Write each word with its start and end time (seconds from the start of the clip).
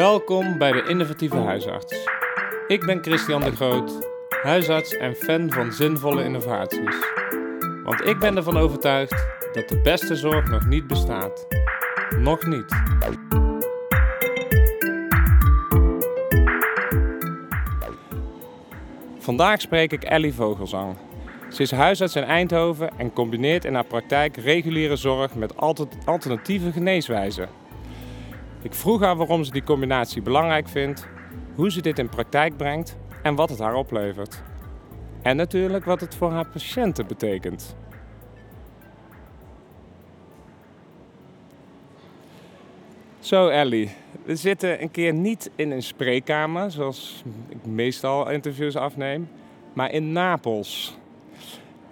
Welkom 0.00 0.58
bij 0.58 0.72
de 0.72 0.82
Innovatieve 0.88 1.36
Huisarts. 1.36 2.08
Ik 2.66 2.86
ben 2.86 3.02
Christian 3.02 3.40
de 3.40 3.50
Groot, 3.56 4.08
huisarts 4.42 4.96
en 4.96 5.14
fan 5.14 5.50
van 5.50 5.72
zinvolle 5.72 6.24
innovaties. 6.24 6.96
Want 7.84 8.06
ik 8.06 8.18
ben 8.18 8.36
ervan 8.36 8.56
overtuigd 8.56 9.26
dat 9.52 9.68
de 9.68 9.80
beste 9.82 10.16
zorg 10.16 10.50
nog 10.50 10.66
niet 10.66 10.86
bestaat. 10.86 11.46
Nog 12.18 12.46
niet. 12.46 12.74
Vandaag 19.18 19.60
spreek 19.60 19.92
ik 19.92 20.02
Ellie 20.02 20.34
Vogelzang. 20.34 20.96
Ze 21.48 21.62
is 21.62 21.70
huisarts 21.70 22.16
in 22.16 22.24
Eindhoven 22.24 22.98
en 22.98 23.12
combineert 23.12 23.64
in 23.64 23.74
haar 23.74 23.86
praktijk 23.86 24.36
reguliere 24.36 24.96
zorg 24.96 25.34
met 25.34 25.54
alternatieve 26.04 26.72
geneeswijzen. 26.72 27.59
Ik 28.62 28.74
vroeg 28.74 29.00
haar 29.00 29.16
waarom 29.16 29.44
ze 29.44 29.50
die 29.50 29.64
combinatie 29.64 30.22
belangrijk 30.22 30.68
vindt, 30.68 31.06
hoe 31.54 31.70
ze 31.70 31.82
dit 31.82 31.98
in 31.98 32.08
praktijk 32.08 32.56
brengt 32.56 32.96
en 33.22 33.34
wat 33.34 33.48
het 33.48 33.58
haar 33.58 33.74
oplevert. 33.74 34.42
En 35.22 35.36
natuurlijk 35.36 35.84
wat 35.84 36.00
het 36.00 36.14
voor 36.14 36.30
haar 36.30 36.46
patiënten 36.46 37.06
betekent. 37.06 37.76
Zo 43.20 43.48
Ellie, 43.48 43.90
we 44.24 44.36
zitten 44.36 44.82
een 44.82 44.90
keer 44.90 45.12
niet 45.12 45.50
in 45.54 45.70
een 45.70 45.82
spreekkamer, 45.82 46.70
zoals 46.70 47.22
ik 47.48 47.66
meestal 47.66 48.30
interviews 48.30 48.76
afneem, 48.76 49.28
maar 49.72 49.92
in 49.92 50.12
Napels. 50.12 50.98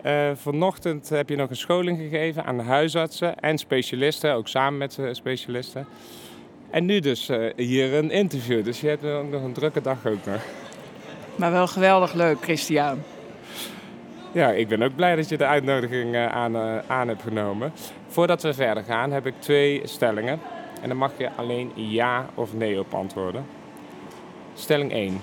Uh, 0.05 0.31
vanochtend 0.35 1.09
heb 1.09 1.29
je 1.29 1.37
nog 1.37 1.51
een 1.51 1.57
scholing 1.57 1.99
gegeven 1.99 2.45
aan 2.45 2.61
huisartsen 2.61 3.37
en 3.37 3.59
specialisten, 3.59 4.35
ook 4.35 4.49
samen 4.49 4.79
met 4.79 4.99
specialisten. 5.13 5.87
En 6.71 6.85
nu 6.85 7.01
dus 7.01 7.31
uh, 7.31 7.51
hier 7.57 7.95
een 7.95 8.11
interview, 8.11 8.65
dus 8.65 8.81
je 8.81 8.89
hebt 8.89 9.05
ook 9.05 9.31
nog 9.31 9.43
een 9.43 9.53
drukke 9.53 9.81
dag 9.81 10.07
ook 10.07 10.25
nog. 10.27 10.43
Maar 11.37 11.53
wel 11.53 11.67
geweldig 11.67 12.13
leuk, 12.13 12.37
Christian. 12.41 13.03
Ja, 14.33 14.51
ik 14.51 14.69
ben 14.69 14.83
ook 14.83 14.95
blij 14.95 15.17
dat 15.17 15.29
je 15.29 15.37
de 15.37 15.47
uitnodiging 15.47 16.15
uh, 16.15 16.27
aan, 16.27 16.57
aan 16.87 17.09
hebt 17.09 17.23
genomen. 17.23 17.73
Voordat 18.07 18.43
we 18.43 18.55
verder 18.55 18.83
gaan 18.83 19.13
heb 19.13 19.27
ik 19.27 19.35
twee 19.39 19.81
stellingen. 19.85 20.41
En 20.83 20.89
dan 20.89 20.97
mag 20.97 21.13
je 21.17 21.31
alleen 21.37 21.73
ja 21.75 22.27
of 22.35 22.55
nee 22.55 22.79
op 22.79 22.95
antwoorden. 22.95 23.47
Stelling 24.55 24.93
1. 24.93 25.21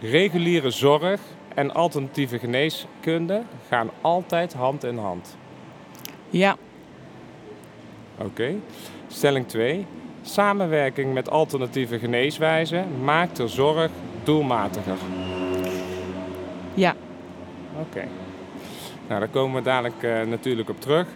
Reguliere 0.00 0.70
zorg 0.70 1.20
en 1.54 1.74
alternatieve 1.74 2.38
geneeskunde 2.38 3.42
gaan 3.68 3.90
altijd 4.00 4.52
hand 4.52 4.84
in 4.84 4.98
hand. 4.98 5.36
Ja. 6.28 6.56
Oké. 8.18 8.54
Stelling 9.08 9.48
2. 9.48 9.86
Samenwerking 10.26 11.14
met 11.14 11.30
alternatieve 11.30 11.98
geneeswijzen 11.98 13.04
maakt 13.04 13.36
de 13.36 13.48
zorg 13.48 13.90
doelmatiger. 14.24 14.96
Ja. 16.74 16.94
Oké. 17.80 18.04
Nou, 19.08 19.20
daar 19.20 19.28
komen 19.28 19.56
we 19.56 19.62
dadelijk 19.62 20.02
uh, 20.02 20.22
natuurlijk 20.22 20.68
op 20.68 20.80
terug. 20.80 21.06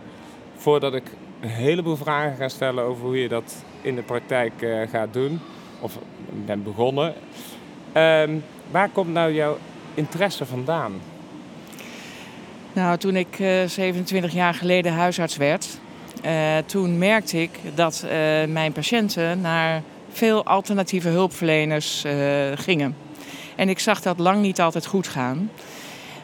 Voordat 0.56 0.94
ik 0.94 1.04
een 1.40 1.48
heleboel 1.48 1.96
vragen 1.96 2.36
ga 2.36 2.48
stellen 2.48 2.84
over 2.84 3.04
hoe 3.04 3.20
je 3.20 3.28
dat 3.28 3.64
in 3.82 3.94
de 3.94 4.02
praktijk 4.02 4.52
uh, 4.60 4.88
gaat 4.90 5.12
doen, 5.12 5.40
of 5.80 5.98
bent 6.46 6.64
begonnen. 6.64 7.14
Um, 7.94 8.44
waar 8.70 8.88
komt 8.88 9.12
nou 9.12 9.32
jouw 9.32 9.58
interesse 9.94 10.46
vandaan? 10.46 10.92
Nou, 12.72 12.98
toen 12.98 13.16
ik 13.16 13.38
uh, 13.38 13.62
27 13.64 14.32
jaar 14.32 14.54
geleden 14.54 14.92
huisarts 14.92 15.36
werd, 15.36 15.78
uh, 16.24 16.32
toen 16.66 16.98
merkte 16.98 17.42
ik 17.42 17.50
dat 17.74 18.04
uh, 18.04 18.10
mijn 18.48 18.72
patiënten 18.72 19.40
naar 19.40 19.82
veel 20.12 20.44
alternatieve 20.44 21.08
hulpverleners 21.08 22.04
uh, 22.04 22.12
gingen. 22.54 22.96
En 23.56 23.68
ik 23.68 23.78
zag 23.78 24.02
dat 24.02 24.18
lang 24.18 24.42
niet 24.42 24.60
altijd 24.60 24.86
goed 24.86 25.08
gaan. 25.08 25.50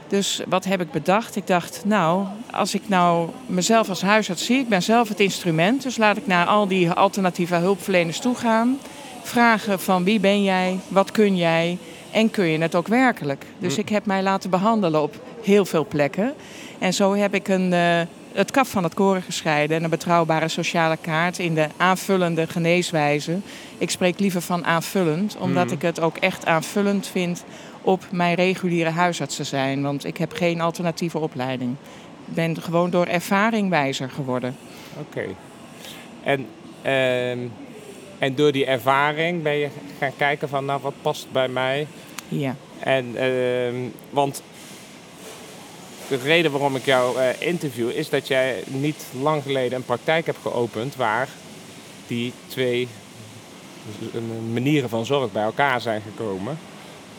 Dus 0.08 0.42
wat 0.48 0.64
heb 0.64 0.80
ik 0.80 0.90
bedacht? 0.90 1.36
Ik 1.36 1.46
dacht, 1.46 1.82
nou, 1.84 2.26
als 2.50 2.74
ik 2.74 2.82
nou 2.86 3.28
mezelf 3.46 3.88
als 3.88 4.02
huisarts 4.02 4.44
zie, 4.44 4.58
ik 4.58 4.68
ben 4.68 4.82
zelf 4.82 5.08
het 5.08 5.20
instrument, 5.20 5.82
dus 5.82 5.96
laat 5.96 6.16
ik 6.16 6.26
naar 6.26 6.46
al 6.46 6.68
die 6.68 6.90
alternatieve 6.90 7.54
hulpverleners 7.54 8.18
toe 8.18 8.34
gaan. 8.34 8.78
Vragen 9.22 9.80
van 9.80 10.04
wie 10.04 10.20
ben 10.20 10.42
jij, 10.42 10.78
wat 10.88 11.10
kun 11.10 11.36
jij 11.36 11.78
en 12.10 12.30
kun 12.30 12.46
je 12.46 12.58
het 12.58 12.74
ook 12.74 12.88
werkelijk. 12.88 13.44
Dus 13.58 13.74
hm. 13.74 13.80
ik 13.80 13.88
heb 13.88 14.06
mij 14.06 14.22
laten 14.22 14.50
behandelen 14.50 15.02
op 15.02 15.20
heel 15.42 15.64
veel 15.64 15.86
plekken. 15.86 16.34
En 16.78 16.94
zo 16.94 17.14
heb 17.14 17.34
ik 17.34 17.48
een, 17.48 17.74
het 18.36 18.50
kaf 18.50 18.68
van 18.68 18.84
het 18.84 18.94
koren 18.94 19.22
gescheiden 19.22 19.76
en 19.76 19.84
een 19.84 19.90
betrouwbare 19.90 20.48
sociale 20.48 20.96
kaart 21.00 21.38
in 21.38 21.54
de 21.54 21.68
aanvullende 21.76 22.46
geneeswijze. 22.46 23.38
Ik 23.78 23.90
spreek 23.90 24.18
liever 24.18 24.40
van 24.40 24.64
aanvullend, 24.64 25.36
omdat 25.36 25.66
hm. 25.68 25.72
ik 25.72 25.82
het 25.82 26.00
ook 26.00 26.16
echt 26.16 26.46
aanvullend 26.46 27.06
vind 27.06 27.44
op 27.80 28.04
mijn 28.10 28.34
reguliere 28.34 28.90
huisartsen 28.90 29.46
zijn. 29.46 29.82
Want 29.82 30.04
ik 30.04 30.16
heb 30.16 30.32
geen 30.32 30.60
alternatieve 30.60 31.18
opleiding. 31.18 31.76
Ik 32.26 32.34
ben 32.34 32.62
gewoon 32.62 32.90
door 32.90 33.06
ervaring 33.06 33.70
wijzer 33.70 34.10
geworden. 34.10 34.56
Oké. 35.00 35.24
En, 36.22 36.46
uh, 36.84 37.30
en 38.18 38.34
door 38.34 38.52
die 38.52 38.66
ervaring 38.66 39.42
ben 39.42 39.56
je 39.56 39.68
gaan 39.98 40.16
kijken 40.16 40.48
van 40.48 40.64
nou 40.64 40.80
wat 40.82 40.94
past 41.02 41.26
bij 41.32 41.48
mij. 41.48 41.86
Ja. 42.28 42.56
En, 42.78 43.14
uh, 43.14 43.90
want 44.10 44.42
de 46.08 46.16
reden 46.16 46.50
waarom 46.50 46.76
ik 46.76 46.84
jou 46.84 47.18
uh, 47.18 47.28
interview 47.38 47.90
is 47.90 48.08
dat 48.08 48.28
jij 48.28 48.62
niet 48.66 49.04
lang 49.22 49.42
geleden 49.42 49.78
een 49.78 49.84
praktijk 49.84 50.26
hebt 50.26 50.38
geopend 50.42 50.96
waar 50.96 51.28
die 52.06 52.32
twee 52.46 52.88
manieren 54.52 54.88
van 54.88 55.06
zorg 55.06 55.32
bij 55.32 55.42
elkaar 55.42 55.80
zijn 55.80 56.02
gekomen. 56.02 56.58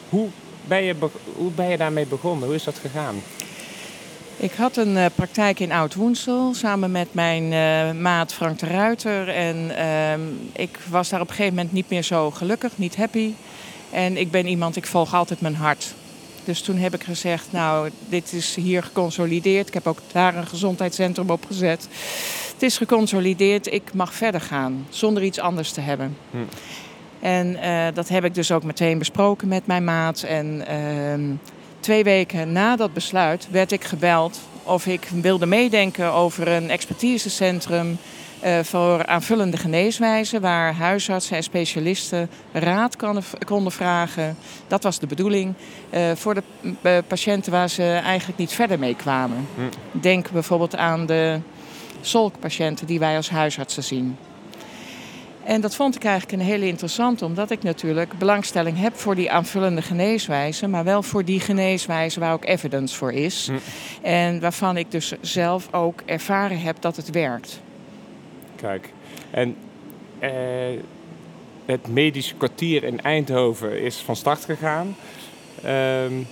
Hoe 0.10 0.28
ben 0.66 0.84
je, 0.84 0.96
hoe 1.36 1.52
ben 1.52 1.70
je 1.70 1.78
daarmee 1.78 2.06
begonnen? 2.06 2.46
Hoe 2.46 2.56
is 2.56 2.64
dat 2.64 2.78
gegaan? 2.78 3.22
Ik 4.38 4.52
had 4.54 4.78
een 4.78 4.96
uh, 4.96 5.06
praktijk 5.16 5.60
in 5.60 5.72
Oud-Woensel 5.72 6.54
samen 6.54 6.92
met 6.92 7.08
mijn 7.14 7.44
uh, 7.44 8.02
maat 8.02 8.34
Frank 8.34 8.60
de 8.60 8.66
Ruiter. 8.66 9.30
En 9.30 9.72
uh, 9.72 10.64
ik 10.64 10.80
was 10.90 11.10
daar 11.10 11.22
op 11.22 11.30
een 11.30 11.36
gegeven 11.36 11.56
moment 11.56 11.74
niet 11.74 11.90
meer 11.90 12.04
zo 12.04 12.32
gelukkig, 12.32 12.72
niet 12.76 12.96
happy. 12.96 13.34
En 13.92 14.18
ik 14.18 14.32
ben 14.32 14.48
iemand, 14.48 14.76
ik 14.76 14.86
volg 14.86 15.14
altijd 15.14 15.42
mijn 15.42 15.56
hart. 15.56 15.94
Dus 16.48 16.62
toen 16.62 16.78
heb 16.78 16.94
ik 16.94 17.04
gezegd, 17.04 17.52
nou, 17.52 17.90
dit 18.10 18.34
is 18.34 18.56
hier 18.56 18.84
geconsolideerd. 18.84 19.68
Ik 19.68 19.74
heb 19.74 19.88
ook 19.88 20.00
daar 20.12 20.36
een 20.36 20.48
gezondheidscentrum 20.48 21.30
opgezet. 21.30 21.88
Het 22.54 22.64
is 22.64 22.78
geconsolideerd, 22.78 23.74
ik 23.74 23.94
mag 23.94 24.14
verder 24.14 24.42
gaan 24.42 24.88
zonder 24.90 25.24
iets 25.24 25.40
anders 25.40 25.72
te 25.72 25.82
hebben. 25.82 26.18
Hm. 26.32 26.38
En 27.20 27.48
uh, 27.48 27.86
dat 27.94 28.08
heb 28.08 28.26
ik 28.26 28.36
dus 28.36 28.52
ook 28.52 28.64
meteen 28.64 28.98
besproken 28.98 29.48
met 29.48 29.68
mijn 29.68 29.84
maat. 29.84 30.22
En 30.22 30.64
uh, 30.72 31.36
twee 31.80 32.04
weken 32.04 32.52
na 32.52 32.76
dat 32.76 32.94
besluit 32.94 33.48
werd 33.52 33.72
ik 33.72 33.84
gebeld 33.84 34.40
of 34.64 34.86
ik 34.86 35.08
wilde 35.22 35.46
meedenken 35.46 36.14
over 36.14 36.48
een 36.48 36.70
expertisecentrum 36.70 37.98
voor 38.62 39.06
aanvullende 39.06 39.58
geneeswijzen, 39.58 40.42
waar 40.42 40.74
huisartsen 40.74 41.38
en 41.38 41.44
specialisten 41.44 42.30
raad 42.52 42.96
konden, 43.46 43.72
vragen. 43.72 44.38
Dat 44.68 44.84
was 44.84 45.00
de 45.00 45.08
bedoeling 45.08 45.54
uh, 45.94 46.12
voor 46.16 46.34
de 46.34 46.44
uh, 46.62 46.98
patiënten 47.08 47.52
waar 47.52 47.70
ze 47.70 47.84
eigenlijk 47.84 48.40
niet 48.40 48.54
verder 48.54 48.80
mee 48.80 48.96
kwamen. 48.96 49.48
Hm. 49.56 50.00
Denk 50.00 50.32
bijvoorbeeld 50.32 50.76
aan 50.76 51.06
de 51.06 51.40
solkpatiënten 52.02 52.88
die 52.88 53.00
wij 53.00 53.16
als 53.16 53.30
huisartsen 53.30 53.84
zien. 53.84 54.18
En 55.44 55.62
dat 55.62 55.76
vond 55.76 55.96
ik 55.96 56.04
eigenlijk 56.04 56.42
een 56.42 56.48
hele 56.48 56.68
interessante, 56.68 57.26
omdat 57.26 57.52
ik 57.52 57.64
natuurlijk 57.64 58.18
belangstelling 58.18 58.80
heb 58.80 58.96
voor 58.96 59.16
die 59.16 59.32
aanvullende 59.32 59.82
geneeswijzen, 59.82 60.70
maar 60.70 60.84
wel 60.84 61.04
voor 61.04 61.26
die 61.26 61.40
geneeswijzen 61.40 62.22
waar 62.22 62.34
ook 62.34 62.46
evidence 62.46 62.96
voor 62.96 63.12
is. 63.12 63.48
Hm. 63.48 63.58
En 64.06 64.40
waarvan 64.40 64.78
ik 64.78 64.92
dus 64.92 65.14
zelf 65.22 65.74
ook 65.74 66.02
ervaren 66.06 66.60
heb 66.60 66.82
dat 66.82 66.96
het 66.96 67.10
werkt. 67.10 67.60
Kijk, 68.58 68.90
en 69.32 69.56
uh, 70.20 70.30
het 71.66 71.88
medische 71.88 72.36
kwartier 72.36 72.84
in 72.84 73.02
Eindhoven 73.02 73.82
is 73.82 73.98
van 73.98 74.16
start 74.16 74.46
gegaan. 74.46 74.96
Um, 75.66 76.28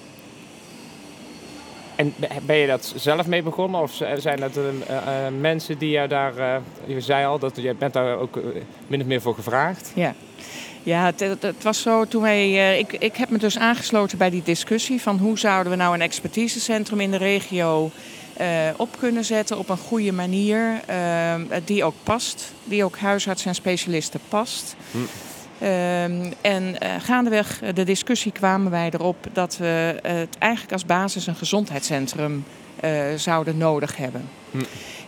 en 1.95 2.13
ben 2.45 2.55
je 2.55 2.67
dat 2.67 2.93
zelf 2.95 3.27
mee 3.27 3.43
begonnen 3.43 3.81
of 3.81 4.01
zijn 4.17 4.39
dat 4.39 4.57
uh, 4.57 4.63
mensen 5.39 5.77
die 5.77 5.89
jou 5.89 6.07
daar, 6.07 6.61
je 6.85 7.01
zei 7.01 7.25
al 7.25 7.39
dat 7.39 7.55
je 7.55 7.73
bent 7.73 7.93
daar 7.93 8.17
ook 8.17 8.39
min 8.87 9.01
of 9.01 9.07
meer 9.07 9.21
voor 9.21 9.35
gevraagd? 9.35 9.91
Ja, 9.95 10.13
ja 10.83 11.05
het, 11.05 11.19
het, 11.19 11.41
het 11.41 11.63
was 11.63 11.81
zo 11.81 12.05
toen 12.05 12.21
wij, 12.21 12.77
ik, 12.79 12.93
ik 12.93 13.15
heb 13.15 13.29
me 13.29 13.37
dus 13.37 13.57
aangesloten 13.57 14.17
bij 14.17 14.29
die 14.29 14.43
discussie 14.43 15.01
van 15.01 15.17
hoe 15.17 15.39
zouden 15.39 15.71
we 15.71 15.77
nou 15.77 15.93
een 15.93 16.01
expertisecentrum 16.01 16.99
in 16.99 17.11
de 17.11 17.17
regio 17.17 17.91
op 18.77 18.97
kunnen 18.99 19.25
zetten 19.25 19.57
op 19.57 19.69
een 19.69 19.77
goede 19.77 20.11
manier 20.11 20.79
die 21.65 21.83
ook 21.83 21.95
past, 22.03 22.51
die 22.63 22.83
ook 22.83 22.97
huisartsen 22.97 23.49
en 23.49 23.55
specialisten 23.55 24.19
past. 24.29 24.75
Hm. 24.91 24.97
Ehm, 25.59 26.31
en 26.41 26.63
uh, 26.63 26.89
gaandeweg 26.99 27.61
de 27.73 27.83
discussie 27.83 28.31
kwamen 28.31 28.71
wij 28.71 28.89
erop 28.91 29.27
dat 29.33 29.57
we 29.57 29.99
het 30.01 30.37
eigenlijk 30.37 30.73
als 30.73 30.85
basis 30.85 31.27
een 31.27 31.35
gezondheidscentrum 31.35 32.43
uh, 32.83 33.13
zouden 33.15 33.57
nodig 33.57 33.97
hebben. 33.97 34.29
Hm. 34.51 34.57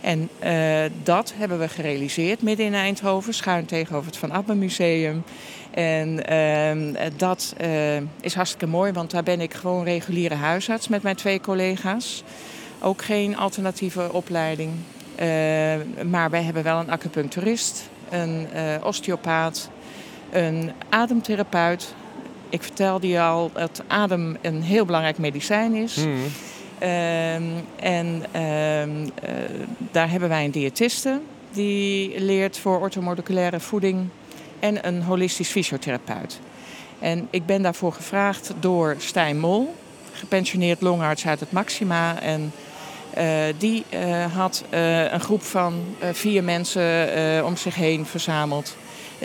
En 0.00 0.28
uh, 0.44 0.90
dat 1.02 1.32
hebben 1.36 1.58
we 1.58 1.68
gerealiseerd 1.68 2.42
midden 2.42 2.66
in 2.66 2.74
Eindhoven, 2.74 3.34
schuin 3.34 3.64
tegenover 3.64 4.06
het 4.06 4.16
Van 4.16 4.32
Abbe 4.32 4.54
Museum. 4.54 5.24
En 5.70 6.26
ehm, 6.26 7.10
dat 7.16 7.54
is 8.20 8.34
hartstikke 8.34 8.66
mooi, 8.66 8.92
want 8.92 9.10
daar 9.10 9.22
ben 9.22 9.40
ik 9.40 9.54
gewoon 9.54 9.84
reguliere 9.84 10.34
huisarts 10.34 10.88
met 10.88 11.02
mijn 11.02 11.16
twee 11.16 11.40
collega's. 11.40 12.22
Ook 12.80 13.02
geen 13.02 13.36
alternatieve 13.36 14.12
opleiding. 14.12 14.72
maar 16.10 16.30
wij 16.30 16.42
hebben 16.42 16.62
wel 16.62 16.78
een 16.78 16.90
acupuncturist, 16.90 17.88
een 18.10 18.46
osteopaat, 18.82 19.70
een 20.30 20.72
ademtherapeut. 20.88 21.94
Ik 22.48 22.62
vertelde 22.62 23.08
je 23.08 23.20
al 23.20 23.50
dat 23.52 23.82
adem 23.86 24.36
een 24.40 24.62
heel 24.62 24.84
belangrijk 24.84 25.18
medicijn 25.18 25.74
is. 25.74 25.96
Mm. 25.96 26.16
Uh, 26.82 27.34
en 27.76 28.24
uh, 28.36 28.86
uh, 28.86 28.92
daar 29.90 30.10
hebben 30.10 30.28
wij 30.28 30.44
een 30.44 30.50
diëtiste 30.50 31.20
die 31.52 32.20
leert 32.20 32.58
voor 32.58 32.80
orthomoleculaire 32.80 33.60
voeding 33.60 34.08
en 34.58 34.86
een 34.86 35.02
holistisch 35.02 35.48
fysiotherapeut. 35.48 36.40
En 36.98 37.28
ik 37.30 37.46
ben 37.46 37.62
daarvoor 37.62 37.92
gevraagd 37.92 38.52
door 38.60 38.94
Stijn 38.98 39.40
Mol, 39.40 39.74
gepensioneerd 40.12 40.80
longarts 40.80 41.26
uit 41.26 41.40
het 41.40 41.52
Maxima. 41.52 42.20
En 42.20 42.52
die 43.58 43.84
uh, 43.90 44.34
had 44.34 44.64
uh, 44.70 45.12
een 45.12 45.20
groep 45.20 45.42
van 45.42 45.84
vier 46.12 46.44
mensen 46.44 47.44
om 47.44 47.56
zich 47.56 47.74
heen 47.74 48.06
verzameld 48.06 48.76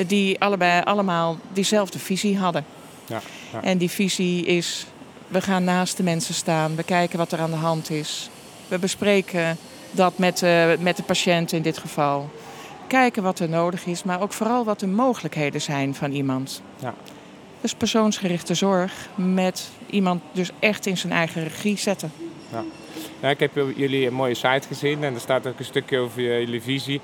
die 0.07 0.39
allebei 0.39 0.81
allemaal 0.83 1.38
diezelfde 1.53 2.00
visie 2.00 2.38
hadden. 2.38 2.65
Ja, 3.06 3.21
ja. 3.51 3.63
En 3.63 3.77
die 3.77 3.89
visie 3.89 4.45
is, 4.45 4.85
we 5.27 5.41
gaan 5.41 5.63
naast 5.63 5.97
de 5.97 6.03
mensen 6.03 6.33
staan, 6.33 6.75
we 6.75 6.83
kijken 6.83 7.18
wat 7.18 7.31
er 7.31 7.39
aan 7.39 7.51
de 7.51 7.56
hand 7.56 7.89
is. 7.89 8.30
We 8.68 8.80
bespreken 8.80 9.57
dat 9.91 10.18
met, 10.18 10.41
uh, 10.41 10.65
met 10.79 10.97
de 10.97 11.03
patiënt 11.03 11.51
in 11.51 11.62
dit 11.62 11.77
geval. 11.77 12.29
Kijken 12.88 13.24
wat 13.24 13.39
er 13.39 13.50
nodig 13.50 13.86
is, 13.86 14.03
maar 14.03 14.21
ook 14.21 14.33
vooral 14.33 14.63
wat 14.63 14.79
de 14.79 14.88
mogelijkheden 14.88 15.62
zijn 15.62 15.95
van 15.95 16.12
iemand. 16.12 16.62
Ja. 16.79 16.94
Dus 17.62 17.74
persoonsgerichte 17.74 18.53
zorg 18.53 19.09
met 19.15 19.69
iemand 19.89 20.21
dus 20.31 20.50
echt 20.59 20.86
in 20.86 20.97
zijn 20.97 21.13
eigen 21.13 21.44
regie 21.44 21.77
zetten. 21.77 22.12
Ja. 22.53 22.63
ja 23.21 23.29
ik 23.29 23.39
heb 23.39 23.51
jullie 23.75 24.07
een 24.07 24.13
mooie 24.13 24.33
site 24.33 24.67
gezien 24.67 25.03
en 25.03 25.13
er 25.13 25.19
staat 25.19 25.47
ook 25.47 25.59
een 25.59 25.65
stukje 25.65 25.97
over 25.97 26.21
jullie 26.21 26.61
visie. 26.61 27.01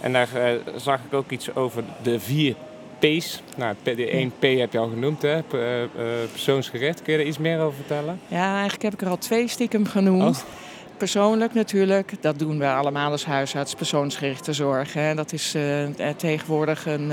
En 0.00 0.12
daar 0.12 0.28
uh, 0.36 0.50
zag 0.76 1.00
ik 1.06 1.14
ook 1.14 1.30
iets 1.30 1.54
over 1.54 1.84
de 2.02 2.20
vier 2.20 2.54
P's. 2.98 3.42
Nou, 3.56 3.74
de 3.82 4.10
1 4.10 4.32
P 4.38 4.42
heb 4.42 4.72
je 4.72 4.78
al 4.78 4.88
genoemd, 4.88 5.22
hè? 5.22 5.42
P 5.42 5.54
uh, 5.54 5.60
persoonsgericht. 6.30 7.02
Kun 7.02 7.12
je 7.12 7.18
er 7.18 7.26
iets 7.26 7.38
meer 7.38 7.60
over 7.60 7.76
vertellen? 7.76 8.20
Ja, 8.26 8.52
eigenlijk 8.52 8.82
heb 8.82 8.92
ik 8.92 9.00
er 9.00 9.08
al 9.08 9.18
twee 9.18 9.48
stiekem 9.48 9.86
genoemd. 9.86 10.36
Oh. 10.36 10.42
Persoonlijk 10.96 11.54
natuurlijk, 11.54 12.12
dat 12.20 12.38
doen 12.38 12.58
we 12.58 12.68
allemaal 12.68 13.10
als 13.10 13.24
huisarts, 13.24 13.74
persoonsgerichte 13.74 14.52
zorg. 14.52 14.92
Hè. 14.92 15.14
Dat 15.14 15.32
is 15.32 15.54
uh, 15.54 15.84
tegenwoordig 16.16 16.86
een, 16.86 17.10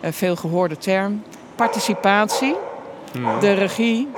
een 0.00 0.12
veelgehoorde 0.12 0.76
term. 0.76 1.22
Participatie, 1.54 2.54
hmm. 3.12 3.40
de 3.40 3.52
regie, 3.52 4.08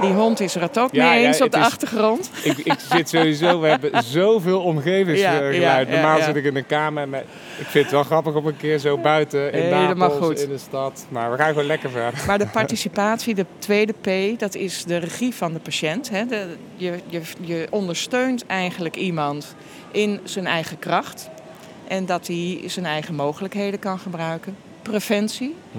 die 0.00 0.12
hond 0.12 0.40
is 0.40 0.54
er 0.54 0.60
het 0.60 0.78
ook 0.78 0.92
mee 0.92 1.26
eens 1.26 1.40
op 1.40 1.50
de 1.50 1.58
achtergrond. 1.58 2.30
Ik, 2.42 2.58
ik, 2.58 2.78
zit 2.92 3.08
sowieso, 3.08 3.60
we 3.60 3.68
hebben 3.68 4.02
zoveel 4.02 4.60
omgevingsgeluid. 4.60 5.88
Normaal 5.88 6.22
zit 6.22 6.36
ik 6.36 6.44
in 6.44 6.56
een 6.56 6.66
kamer. 6.66 7.08
Met, 7.08 7.24
ik 7.58 7.66
vind 7.66 7.84
het 7.84 7.92
wel 7.92 8.02
grappig 8.02 8.34
om 8.34 8.46
een 8.46 8.56
keer 8.56 8.78
zo 8.78 8.98
buiten 8.98 9.52
in 9.52 9.68
Napels, 9.68 10.42
in 10.42 10.48
de 10.48 10.58
stad. 10.58 11.06
Maar 11.08 11.30
we 11.30 11.36
gaan 11.36 11.48
gewoon 11.48 11.66
lekker 11.66 11.90
verder. 11.90 12.24
Maar 12.26 12.38
de 12.38 12.46
participatie, 12.60 13.34
de 13.34 13.46
tweede 13.58 13.92
P, 13.92 14.38
dat 14.38 14.54
is 14.54 14.84
de 14.84 14.96
regie 14.96 15.34
van 15.34 15.52
de 15.52 15.58
patiënt. 15.58 16.10
Hè. 16.10 16.26
De, 16.26 16.46
je, 16.76 16.98
je, 17.06 17.20
je 17.40 17.66
ondersteunt 17.70 18.46
eigenlijk 18.46 18.96
iemand 18.96 19.54
in 19.90 20.20
zijn 20.24 20.46
eigen 20.46 20.78
kracht. 20.78 21.28
En 21.88 22.06
dat 22.06 22.26
hij 22.26 22.62
zijn 22.66 22.86
eigen 22.86 23.14
mogelijkheden 23.14 23.78
kan 23.78 23.98
gebruiken. 23.98 24.56
Preventie. 24.82 25.54
Hm. 25.72 25.78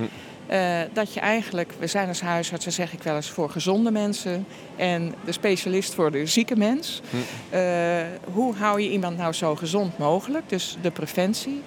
Uh, 0.51 0.79
dat 0.93 1.13
je 1.13 1.19
eigenlijk, 1.19 1.73
we 1.79 1.87
zijn 1.87 2.07
als 2.07 2.21
huisartsen, 2.21 2.71
zeg 2.71 2.93
ik 2.93 3.03
wel 3.03 3.15
eens, 3.15 3.29
voor 3.29 3.49
gezonde 3.49 3.91
mensen 3.91 4.45
en 4.75 5.13
de 5.25 5.31
specialist 5.31 5.93
voor 5.93 6.11
de 6.11 6.25
zieke 6.25 6.55
mens. 6.55 7.01
Hm. 7.09 7.15
Uh, 7.55 8.01
hoe 8.33 8.55
hou 8.55 8.81
je 8.81 8.89
iemand 8.89 9.17
nou 9.17 9.33
zo 9.33 9.55
gezond 9.55 9.97
mogelijk? 9.97 10.49
Dus 10.49 10.77
de 10.81 10.91
preventie. 10.91 11.61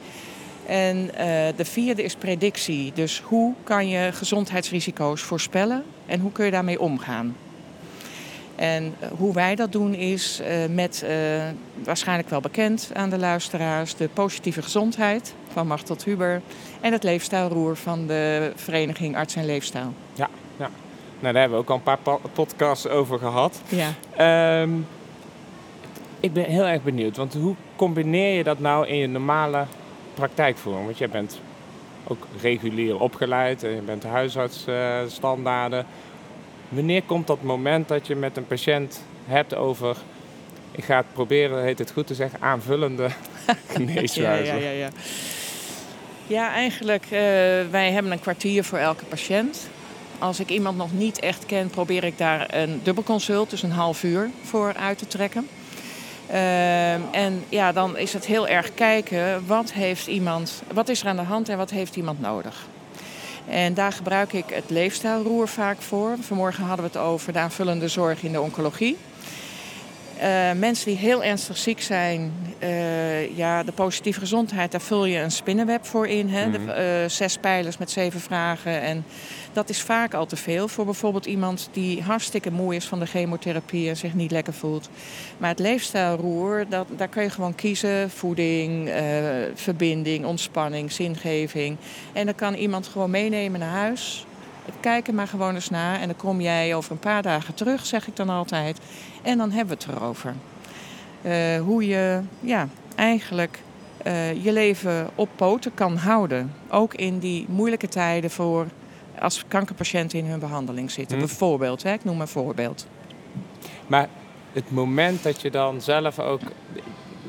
En 0.66 0.96
uh, 0.96 1.12
de 1.56 1.64
vierde 1.64 2.02
is 2.02 2.14
predictie. 2.14 2.92
Dus 2.94 3.20
hoe 3.20 3.54
kan 3.64 3.88
je 3.88 4.12
gezondheidsrisico's 4.12 5.22
voorspellen 5.22 5.84
en 6.06 6.20
hoe 6.20 6.32
kun 6.32 6.44
je 6.44 6.50
daarmee 6.50 6.80
omgaan? 6.80 7.36
En 8.56 8.94
hoe 9.16 9.34
wij 9.34 9.54
dat 9.54 9.72
doen 9.72 9.94
is 9.94 10.40
met, 10.70 11.04
waarschijnlijk 11.84 12.28
wel 12.28 12.40
bekend 12.40 12.90
aan 12.94 13.10
de 13.10 13.18
luisteraars, 13.18 13.96
de 13.96 14.08
positieve 14.08 14.62
gezondheid 14.62 15.34
van 15.52 15.66
Martel 15.66 15.96
Huber 16.04 16.42
en 16.80 16.92
het 16.92 17.02
leefstijlroer 17.02 17.76
van 17.76 18.06
de 18.06 18.52
vereniging 18.56 19.16
Arts 19.16 19.36
en 19.36 19.46
Leefstijl. 19.46 19.92
Ja, 20.14 20.28
ja. 20.56 20.70
Nou, 21.20 21.32
daar 21.32 21.42
hebben 21.42 21.58
we 21.58 21.64
ook 21.64 21.70
al 21.70 21.76
een 21.76 22.02
paar 22.02 22.18
podcasts 22.32 22.88
over 22.88 23.18
gehad. 23.18 23.60
Ja. 23.68 24.60
Um, 24.62 24.86
ik 26.20 26.32
ben 26.32 26.44
heel 26.44 26.66
erg 26.66 26.82
benieuwd, 26.82 27.16
want 27.16 27.34
hoe 27.34 27.54
combineer 27.76 28.36
je 28.36 28.44
dat 28.44 28.58
nou 28.58 28.86
in 28.86 28.96
je 28.96 29.06
normale 29.06 29.64
praktijkvoering? 30.14 30.84
Want 30.84 30.98
jij 30.98 31.08
bent 31.08 31.40
ook 32.06 32.26
regulier 32.40 33.00
opgeleid 33.00 33.62
en 33.62 33.70
je 33.70 33.80
bent 33.80 34.02
huisartsstandaarden. 34.02 35.78
Uh, 35.78 35.84
Wanneer 36.68 37.02
komt 37.02 37.26
dat 37.26 37.42
moment 37.42 37.88
dat 37.88 38.06
je 38.06 38.16
met 38.16 38.36
een 38.36 38.46
patiënt 38.46 39.02
hebt 39.24 39.54
over, 39.54 39.96
ik 40.70 40.84
ga 40.84 40.96
het 40.96 41.12
proberen, 41.12 41.62
heet 41.62 41.78
het 41.78 41.90
goed 41.90 42.06
te 42.06 42.14
zeggen, 42.14 42.40
aanvullende 42.40 43.08
geneeswijze? 43.74 44.52
ja, 44.52 44.54
ja, 44.54 44.70
ja, 44.70 44.70
ja. 44.70 44.88
Ja, 46.26 46.52
eigenlijk, 46.52 47.04
uh, 47.04 47.10
wij 47.70 47.90
hebben 47.92 48.12
een 48.12 48.20
kwartier 48.20 48.64
voor 48.64 48.78
elke 48.78 49.04
patiënt. 49.04 49.68
Als 50.18 50.40
ik 50.40 50.50
iemand 50.50 50.76
nog 50.76 50.92
niet 50.92 51.18
echt 51.18 51.46
ken, 51.46 51.70
probeer 51.70 52.04
ik 52.04 52.18
daar 52.18 52.54
een 52.54 52.80
dubbelconsult, 52.82 53.50
dus 53.50 53.62
een 53.62 53.70
half 53.70 54.02
uur, 54.02 54.30
voor 54.42 54.74
uit 54.74 54.98
te 54.98 55.06
trekken. 55.06 55.48
Uh, 56.30 56.92
en 56.92 57.44
ja, 57.48 57.72
dan 57.72 57.96
is 57.96 58.12
het 58.12 58.26
heel 58.26 58.48
erg 58.48 58.74
kijken, 58.74 59.46
wat 59.46 59.72
heeft 59.72 60.06
iemand, 60.06 60.62
wat 60.72 60.88
is 60.88 61.00
er 61.00 61.08
aan 61.08 61.16
de 61.16 61.22
hand 61.22 61.48
en 61.48 61.56
wat 61.56 61.70
heeft 61.70 61.96
iemand 61.96 62.20
nodig? 62.20 62.66
En 63.48 63.74
daar 63.74 63.92
gebruik 63.92 64.32
ik 64.32 64.44
het 64.48 64.70
leefstijlroer 64.70 65.48
vaak 65.48 65.80
voor. 65.80 66.16
Vanmorgen 66.20 66.64
hadden 66.64 66.84
we 66.84 66.98
het 66.98 67.06
over 67.08 67.32
de 67.32 67.38
aanvullende 67.38 67.88
zorg 67.88 68.22
in 68.22 68.32
de 68.32 68.40
oncologie. 68.40 68.96
Uh, 70.22 70.52
mensen 70.52 70.86
die 70.86 70.96
heel 70.96 71.24
ernstig 71.24 71.56
ziek 71.56 71.80
zijn, 71.80 72.32
uh, 72.62 73.36
ja, 73.36 73.62
de 73.62 73.72
positieve 73.72 74.20
gezondheid, 74.20 74.70
daar 74.70 74.80
vul 74.80 75.04
je 75.04 75.18
een 75.18 75.30
spinnenweb 75.30 75.86
voor 75.86 76.06
in. 76.06 76.28
Hè? 76.28 76.46
Mm 76.46 76.54
-hmm. 76.54 76.66
de, 76.66 77.00
uh, 77.02 77.10
zes 77.10 77.38
pijlers 77.38 77.78
met 77.78 77.90
zeven 77.90 78.20
vragen. 78.20 78.80
En 78.80 79.04
dat 79.52 79.68
is 79.68 79.80
vaak 79.80 80.14
al 80.14 80.26
te 80.26 80.36
veel 80.36 80.68
voor 80.68 80.84
bijvoorbeeld 80.84 81.26
iemand 81.26 81.68
die 81.72 82.02
hartstikke 82.02 82.50
moe 82.50 82.74
is 82.74 82.84
van 82.84 82.98
de 82.98 83.06
chemotherapie 83.06 83.88
en 83.88 83.96
zich 83.96 84.14
niet 84.14 84.30
lekker 84.30 84.52
voelt. 84.52 84.88
Maar 85.38 85.48
het 85.48 85.58
leefstijlroer, 85.58 86.64
dat, 86.68 86.86
daar 86.96 87.08
kun 87.08 87.22
je 87.22 87.30
gewoon 87.30 87.54
kiezen. 87.54 88.10
Voeding, 88.10 88.90
verbinding, 89.54 90.24
ontspanning, 90.24 90.92
zingeving. 90.92 91.76
En 92.12 92.24
dan 92.24 92.34
kan 92.34 92.54
iemand 92.54 92.86
gewoon 92.86 93.10
meenemen 93.10 93.60
naar 93.60 93.76
huis. 93.76 94.26
Kijk 94.80 95.08
er 95.08 95.14
maar 95.14 95.28
gewoon 95.28 95.54
eens 95.54 95.70
naar. 95.70 96.00
En 96.00 96.06
dan 96.06 96.16
kom 96.16 96.40
jij 96.40 96.74
over 96.74 96.92
een 96.92 96.98
paar 96.98 97.22
dagen 97.22 97.54
terug, 97.54 97.86
zeg 97.86 98.06
ik 98.06 98.16
dan 98.16 98.28
altijd. 98.28 98.80
En 99.22 99.38
dan 99.38 99.50
hebben 99.50 99.78
we 99.78 99.84
het 99.84 99.96
erover. 99.96 100.34
Uh, 101.22 101.60
hoe 101.60 101.86
je 101.86 102.20
ja, 102.40 102.68
eigenlijk 102.94 103.62
uh, 104.06 104.44
je 104.44 104.52
leven 104.52 105.10
op 105.14 105.28
poten 105.36 105.74
kan 105.74 105.96
houden. 105.96 106.54
Ook 106.70 106.94
in 106.94 107.18
die 107.18 107.46
moeilijke 107.48 107.88
tijden 107.88 108.30
voor 108.30 108.66
als 109.18 109.44
kankerpatiënten 109.48 110.18
in 110.18 110.24
hun 110.24 110.38
behandeling 110.38 110.90
zitten. 110.90 111.16
Hm. 111.16 111.24
Bijvoorbeeld, 111.24 111.82
hè? 111.82 111.92
ik 111.92 112.04
noem 112.04 112.20
een 112.20 112.28
voorbeeld. 112.28 112.86
Maar 113.86 114.08
het 114.52 114.70
moment 114.70 115.22
dat 115.22 115.40
je 115.40 115.50
dan 115.50 115.80
zelf 115.80 116.18
ook. 116.18 116.40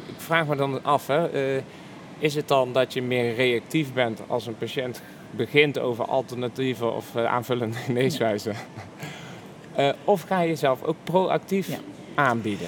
Ik 0.06 0.18
vraag 0.18 0.48
me 0.48 0.56
dan 0.56 0.84
af, 0.84 1.08
hè, 1.08 1.56
uh, 1.56 1.62
is 2.20 2.36
het 2.36 2.48
dan 2.48 2.74
dat 2.74 2.94
je 2.94 3.02
meer 3.02 3.36
reactief 3.36 3.94
bent 3.94 4.22
als 4.28 4.48
een 4.48 4.58
patiënt 4.58 5.02
begint 5.36 5.80
over 5.80 6.06
alternatieve 6.06 6.86
of 6.86 7.16
uh, 7.16 7.26
aanvullende 7.26 7.78
geneeswijzen? 7.88 8.56
uh, 9.78 9.90
of 10.04 10.22
ga 10.22 10.42
je 10.42 10.48
jezelf 10.48 10.84
ook 10.84 10.96
proactief 11.04 11.68
ja. 11.68 11.78
aanbieden? 12.16 12.68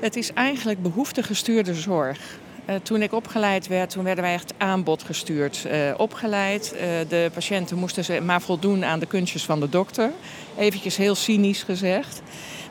Het 0.00 0.16
is 0.16 0.32
eigenlijk 0.32 0.82
behoeftegestuurde 0.82 1.74
zorg. 1.74 2.40
Uh, 2.68 2.74
toen 2.82 3.02
ik 3.02 3.12
opgeleid 3.12 3.66
werd, 3.66 3.90
toen 3.90 4.04
werden 4.04 4.24
wij 4.24 4.34
echt 4.34 4.54
aanbod 4.58 5.02
gestuurd 5.02 5.66
uh, 5.66 5.94
opgeleid. 5.96 6.74
De 7.08 7.30
patiënten 7.34 7.78
moesten 7.78 8.04
ze 8.04 8.20
maar 8.20 8.42
voldoen 8.42 8.84
aan 8.84 8.98
de 8.98 9.06
kunstjes 9.06 9.44
van 9.44 9.60
de 9.60 9.68
dokter. 9.68 10.10
Eventjes 10.56 10.96
heel 10.96 11.14
cynisch 11.14 11.62
gezegd. 11.62 12.22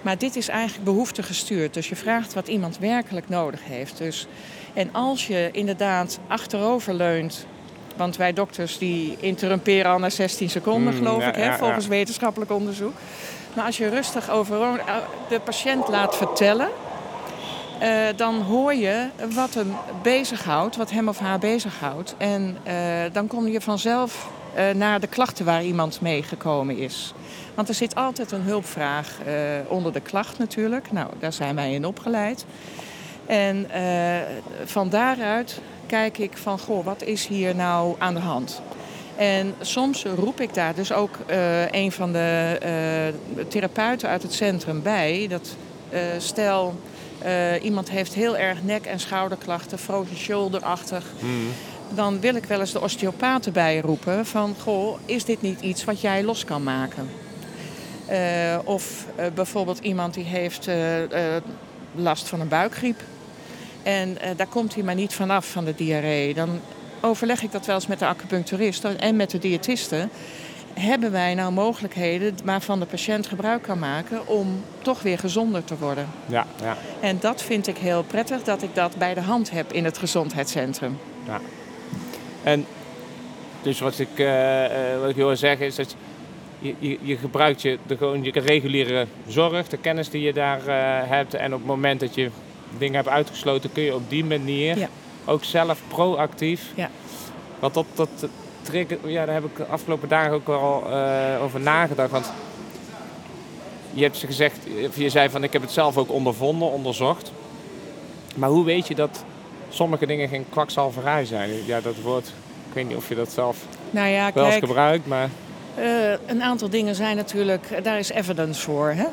Maar 0.01 0.17
dit 0.17 0.35
is 0.35 0.47
eigenlijk 0.47 0.83
behoeftegestuurd. 0.83 1.73
Dus 1.73 1.89
je 1.89 1.95
vraagt 1.95 2.33
wat 2.33 2.47
iemand 2.47 2.77
werkelijk 2.77 3.29
nodig 3.29 3.63
heeft. 3.63 3.97
Dus, 3.97 4.27
en 4.73 4.93
als 4.93 5.27
je 5.27 5.49
inderdaad 5.51 6.19
achterover 6.27 6.93
leunt 6.93 7.45
Want 8.01 8.17
wij 8.17 8.33
dokters 8.33 8.77
die 8.77 9.17
interrumperen 9.19 9.91
al 9.91 9.99
na 9.99 10.09
16 10.09 10.49
seconden, 10.49 10.93
Mm, 10.93 10.99
geloof 10.99 11.21
ja, 11.21 11.27
ik, 11.27 11.35
hè, 11.35 11.45
ja, 11.45 11.57
volgens 11.57 11.87
wetenschappelijk 11.87 12.51
onderzoek. 12.51 12.93
Maar 13.53 13.65
als 13.65 13.77
je 13.77 13.89
rustig 13.89 14.29
over 14.29 14.81
de 15.29 15.39
patiënt 15.39 15.87
laat 15.87 16.15
vertellen, 16.15 16.69
eh, 17.79 17.89
dan 18.15 18.41
hoor 18.41 18.73
je 18.73 19.07
wat 19.33 19.53
hem 19.53 19.75
bezighoudt, 20.01 20.75
wat 20.75 20.91
hem 20.91 21.07
of 21.07 21.19
haar 21.19 21.39
bezighoudt. 21.39 22.15
En 22.17 22.57
eh, 22.63 22.75
dan 23.11 23.27
kom 23.27 23.47
je 23.47 23.61
vanzelf 23.61 24.29
eh, 24.53 24.69
naar 24.69 24.99
de 24.99 25.07
klachten 25.07 25.45
waar 25.45 25.63
iemand 25.63 26.01
mee 26.01 26.23
gekomen 26.23 26.77
is. 26.77 27.13
Want 27.55 27.69
er 27.69 27.75
zit 27.75 27.95
altijd 27.95 28.31
een 28.31 28.41
hulpvraag 28.41 29.17
eh, 29.25 29.33
onder 29.67 29.93
de 29.93 30.01
klacht 30.01 30.37
natuurlijk. 30.37 30.91
Nou, 30.91 31.09
daar 31.19 31.33
zijn 31.33 31.55
wij 31.55 31.73
in 31.73 31.85
opgeleid. 31.85 32.45
En 33.25 33.69
eh, 33.71 34.21
van 34.65 34.89
daaruit 34.89 35.61
kijk 35.91 36.17
ik 36.17 36.37
van, 36.37 36.59
goh, 36.59 36.85
wat 36.85 37.03
is 37.03 37.27
hier 37.27 37.55
nou 37.55 37.95
aan 37.97 38.13
de 38.13 38.19
hand? 38.19 38.61
En 39.15 39.53
soms 39.61 40.05
roep 40.05 40.41
ik 40.41 40.53
daar 40.53 40.75
dus 40.75 40.93
ook 40.93 41.17
eh, 41.25 41.71
een 41.71 41.91
van 41.91 42.11
de 42.11 42.57
eh, 42.61 43.45
therapeuten 43.47 44.09
uit 44.09 44.23
het 44.23 44.33
centrum 44.33 44.81
bij. 44.81 45.27
Dat 45.29 45.55
eh, 45.89 45.99
stel, 46.17 46.79
iemand 47.61 47.89
heeft 47.89 48.13
heel 48.13 48.37
erg 48.37 48.63
nek- 48.63 48.85
en 48.85 48.99
schouderklachten, 48.99 49.77
frozen 49.77 50.17
shoulder-achtig. 50.17 51.05
Dan 51.93 52.19
wil 52.19 52.35
ik 52.35 52.45
wel 52.45 52.59
eens 52.59 52.71
de 52.71 52.81
osteopaat 52.81 53.45
erbij 53.45 53.79
roepen 53.79 54.25
van, 54.25 54.55
goh, 54.59 54.97
is 55.05 55.25
dit 55.25 55.41
niet 55.41 55.61
iets 55.61 55.83
wat 55.83 56.01
jij 56.01 56.23
los 56.23 56.45
kan 56.45 56.63
maken? 56.63 57.09
Of 58.63 59.05
bijvoorbeeld 59.33 59.79
iemand 59.79 60.13
die 60.13 60.23
heeft 60.23 60.69
last 61.95 62.27
van 62.27 62.39
een 62.39 62.47
buikgriep. 62.47 63.01
En 63.83 64.21
eh, 64.21 64.29
daar 64.35 64.47
komt 64.47 64.73
hij 64.73 64.83
maar 64.83 64.95
niet 64.95 65.13
vanaf 65.13 65.51
van 65.51 65.65
de 65.65 65.75
diarree. 65.75 66.33
Dan 66.33 66.59
overleg 67.01 67.43
ik 67.43 67.51
dat 67.51 67.65
wel 67.65 67.75
eens 67.75 67.87
met 67.87 67.99
de 67.99 68.05
acupuncturist 68.05 68.83
en 68.83 69.15
met 69.15 69.29
de 69.29 69.39
diëtiste. 69.39 70.07
Hebben 70.73 71.11
wij 71.11 71.33
nou 71.33 71.51
mogelijkheden 71.51 72.35
waarvan 72.43 72.79
de 72.79 72.85
patiënt 72.85 73.27
gebruik 73.27 73.61
kan 73.61 73.79
maken 73.79 74.27
om 74.27 74.63
toch 74.81 75.01
weer 75.01 75.19
gezonder 75.19 75.63
te 75.63 75.77
worden? 75.77 76.07
Ja, 76.25 76.45
ja. 76.61 76.77
En 76.99 77.17
dat 77.19 77.43
vind 77.43 77.67
ik 77.67 77.77
heel 77.77 78.03
prettig 78.03 78.43
dat 78.43 78.61
ik 78.61 78.75
dat 78.75 78.97
bij 78.97 79.13
de 79.13 79.21
hand 79.21 79.51
heb 79.51 79.73
in 79.73 79.85
het 79.85 79.97
gezondheidscentrum. 79.97 80.97
En 82.43 82.65
dus 83.61 83.79
wat 83.79 83.99
ik, 83.99 84.09
eh, 84.15 84.65
eh, 84.65 84.99
wat 84.99 85.09
ik 85.09 85.15
wil 85.15 85.35
zeggen 85.35 85.65
is 85.65 85.75
dat 85.75 85.95
je, 86.59 86.75
je, 86.79 86.97
je 87.01 87.17
gebruikt 87.17 87.61
je, 87.61 87.77
de, 87.87 87.97
gewoon 87.97 88.23
je 88.23 88.31
reguliere 88.31 89.07
zorg, 89.27 89.67
de 89.67 89.77
kennis 89.77 90.09
die 90.09 90.21
je 90.21 90.33
daar 90.33 90.61
hebt. 91.07 91.33
En 91.33 91.53
op 91.53 91.59
het 91.59 91.67
moment 91.67 91.99
dat 91.99 92.15
je 92.15 92.29
dingen 92.77 92.95
hebt 92.95 93.07
uitgesloten, 93.07 93.71
kun 93.71 93.83
je 93.83 93.95
op 93.95 94.09
die 94.09 94.25
manier 94.25 94.77
Ja. 94.77 94.87
ook 95.25 95.43
zelf 95.43 95.81
proactief. 95.87 96.61
Ja. 96.75 96.89
Want 97.59 97.73
dat, 97.73 97.85
dat 97.95 98.09
triggert, 98.61 98.99
ja, 99.05 99.25
daar 99.25 99.33
heb 99.33 99.45
ik 99.45 99.55
de 99.55 99.65
afgelopen 99.65 100.09
dagen 100.09 100.31
ook 100.31 100.47
wel 100.47 100.83
eh, 100.91 101.43
over 101.43 101.59
nagedacht. 101.59 102.11
Want 102.11 102.31
je 103.93 104.03
hebt 104.03 104.17
ze 104.17 104.25
gezegd, 104.25 104.57
of 104.87 104.97
je 104.97 105.09
zei 105.09 105.29
van 105.29 105.43
ik 105.43 105.53
heb 105.53 105.61
het 105.61 105.71
zelf 105.71 105.97
ook 105.97 106.11
ondervonden, 106.11 106.71
onderzocht. 106.71 107.31
Maar 108.35 108.49
hoe 108.49 108.65
weet 108.65 108.87
je 108.87 108.95
dat 108.95 109.23
sommige 109.69 110.05
dingen 110.05 110.27
geen 110.29 110.45
kwakzalverij 110.49 111.25
zijn? 111.25 111.49
Ja, 111.65 111.81
dat 111.81 111.95
woord, 112.03 112.27
ik 112.67 112.73
weet 112.73 112.87
niet 112.87 112.97
of 112.97 113.09
je 113.09 113.15
dat 113.15 113.31
zelf 113.31 113.57
Nou 113.89 114.07
ja, 114.07 114.31
wel 114.33 114.45
eens 114.45 114.55
gebruikt, 114.55 115.07
maar 115.07 115.29
Eh, 115.75 116.11
een 116.27 116.43
aantal 116.43 116.69
dingen 116.69 116.95
zijn 116.95 117.15
natuurlijk, 117.15 117.79
daar 117.83 117.99
is 117.99 118.09
evidence 118.09 118.61
voor. 118.61 118.89
Hè? 118.89 119.05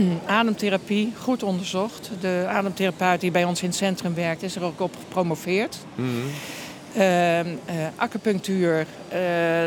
Ademtherapie, 0.26 1.12
goed 1.18 1.42
onderzocht. 1.42 2.10
De 2.20 2.44
ademtherapeut 2.48 3.20
die 3.20 3.30
bij 3.30 3.44
ons 3.44 3.62
in 3.62 3.68
het 3.68 3.76
centrum 3.76 4.14
werkt, 4.14 4.42
is 4.42 4.56
er 4.56 4.62
ook 4.62 4.80
op 4.80 4.96
gepromoveerd. 4.96 5.78
Eh, 6.92 7.40
acupunctuur, 7.96 8.86
eh, 9.08 9.18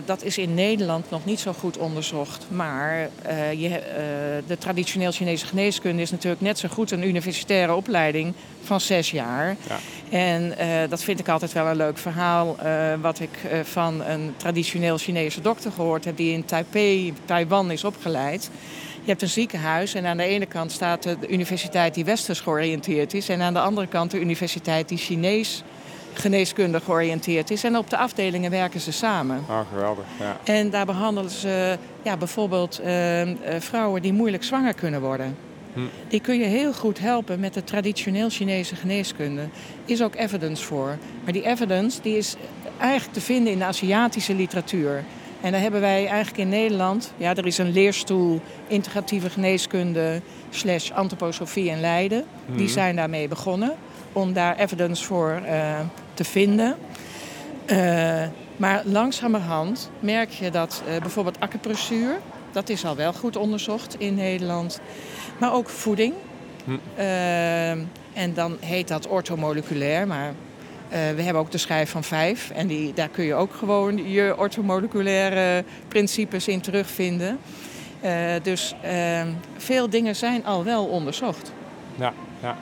dat 0.05 0.23
is 0.23 0.37
in 0.37 0.53
Nederland 0.53 1.09
nog 1.09 1.25
niet 1.25 1.39
zo 1.39 1.53
goed 1.53 1.77
onderzocht. 1.77 2.45
Maar 2.49 3.09
eh, 3.21 3.53
je, 3.53 3.81
de 4.47 4.57
traditioneel 4.57 5.11
Chinese 5.11 5.45
geneeskunde 5.45 6.01
is 6.01 6.11
natuurlijk 6.11 6.41
net 6.41 6.59
zo 6.59 6.67
goed 6.67 6.91
een 6.91 7.07
universitaire 7.07 7.73
opleiding 7.73 8.33
van 8.63 8.81
zes 8.81 9.11
jaar. 9.11 9.55
Ja. 9.67 9.77
En 10.17 10.53
dat 10.89 11.03
vind 11.03 11.19
ik 11.19 11.29
altijd 11.29 11.53
wel 11.53 11.67
een 11.67 11.75
leuk 11.75 11.97
verhaal. 11.97 12.55
wat 13.01 13.19
ik 13.19 13.39
van 13.63 14.03
een 14.03 14.33
traditioneel 14.37 14.97
Chinese 14.97 15.41
dokter 15.41 15.71
gehoord 15.71 16.05
heb 16.05 16.17
die 16.17 16.33
in 16.33 16.45
Taipei, 16.45 17.13
Taiwan 17.25 17.71
is 17.71 17.83
opgeleid. 17.83 18.49
Je 19.05 19.11
hebt 19.11 19.23
een 19.23 19.29
ziekenhuis 19.29 19.93
en 19.93 20.05
aan 20.05 20.17
de 20.17 20.23
ene 20.23 20.45
kant 20.45 20.71
staat 20.71 21.03
de 21.03 21.27
universiteit 21.29 21.93
die 21.93 22.05
westers 22.05 22.39
georiënteerd 22.39 23.13
is. 23.13 23.29
En 23.29 23.41
aan 23.41 23.53
de 23.53 23.59
andere 23.59 23.87
kant 23.87 24.11
de 24.11 24.19
universiteit 24.19 24.89
die 24.89 24.97
Chinees 24.97 25.63
geneeskundig 26.13 26.83
georiënteerd 26.83 27.51
is. 27.51 27.63
En 27.63 27.77
op 27.77 27.89
de 27.89 27.97
afdelingen 27.97 28.51
werken 28.51 28.79
ze 28.79 28.91
samen. 28.91 29.43
Oh, 29.49 29.59
geweldig. 29.71 30.05
Ja. 30.19 30.37
En 30.43 30.69
daar 30.69 30.85
behandelen 30.85 31.31
ze 31.31 31.77
ja, 32.01 32.17
bijvoorbeeld 32.17 32.79
eh, 32.79 33.21
eh, 33.21 33.27
vrouwen 33.59 34.01
die 34.01 34.13
moeilijk 34.13 34.43
zwanger 34.43 34.73
kunnen 34.73 35.01
worden. 35.01 35.37
Hm. 35.73 35.79
Die 36.07 36.21
kun 36.21 36.39
je 36.39 36.45
heel 36.45 36.73
goed 36.73 36.99
helpen 36.99 37.39
met 37.39 37.53
de 37.53 37.63
traditioneel 37.63 38.29
Chinese 38.29 38.75
geneeskunde. 38.75 39.47
Is 39.85 40.01
ook 40.01 40.15
evidence 40.15 40.63
voor. 40.63 40.97
Maar 41.23 41.33
die 41.33 41.45
evidence 41.45 42.01
die 42.01 42.17
is 42.17 42.35
eigenlijk 42.79 43.13
te 43.13 43.21
vinden 43.21 43.53
in 43.53 43.59
de 43.59 43.65
Aziatische 43.65 44.35
literatuur. 44.35 45.03
En 45.45 45.51
daar 45.51 45.61
hebben 45.61 45.81
wij 45.81 46.07
eigenlijk 46.07 46.37
in 46.37 46.49
Nederland... 46.49 47.13
Ja, 47.17 47.35
er 47.35 47.45
is 47.45 47.57
een 47.57 47.71
leerstoel 47.71 48.41
integratieve 48.67 49.29
geneeskunde 49.29 50.21
slash 50.49 50.91
antroposofie 50.91 51.69
in 51.69 51.79
Leiden. 51.79 52.25
Die 52.45 52.63
Mhm. 52.63 52.71
zijn 52.71 52.95
daarmee 52.95 53.27
begonnen 53.27 53.73
om 54.13 54.33
daar 54.33 54.57
evidence 54.57 55.03
voor 55.03 55.41
eh, 55.45 55.79
te 56.13 56.23
vinden. 56.23 56.75
Eh, 57.65 58.23
maar 58.57 58.81
langzamerhand 58.85 59.89
merk 59.99 60.29
je 60.29 60.51
dat 60.51 60.83
eh, 60.87 61.01
bijvoorbeeld 61.01 61.39
acupressuur, 61.39 62.19
dat 62.51 62.69
is 62.69 62.85
al 62.85 62.95
wel 62.95 63.13
goed 63.13 63.35
onderzocht 63.35 63.99
in 63.99 64.15
Nederland. 64.15 64.79
Maar 65.39 65.53
ook 65.53 65.69
voeding. 65.69 66.13
Hm. 66.63 66.77
En 68.13 68.33
dan 68.33 68.57
heet 68.59 68.87
dat 68.87 69.07
orthomoleculair, 69.07 70.07
maar 70.07 70.33
we 70.89 71.21
hebben 71.21 71.41
ook 71.41 71.51
de 71.51 71.57
schijf 71.57 71.89
van 71.89 72.03
vijf. 72.03 72.49
En 72.49 72.67
die, 72.67 72.93
daar 72.93 73.09
kun 73.09 73.23
je 73.25 73.33
ook 73.33 73.53
gewoon 73.53 74.09
je 74.11 74.37
orthomoleculaire 74.37 75.63
principes 75.87 76.47
in 76.47 76.61
terugvinden. 76.61 77.39
Eh, 78.01 78.11
dus 78.43 78.75
eh, 78.81 79.21
veel 79.57 79.89
dingen 79.89 80.15
zijn 80.15 80.45
al 80.45 80.63
wel 80.63 80.85
onderzocht. 80.85 81.51
Ja, 81.95 82.13
ja. 82.41 82.57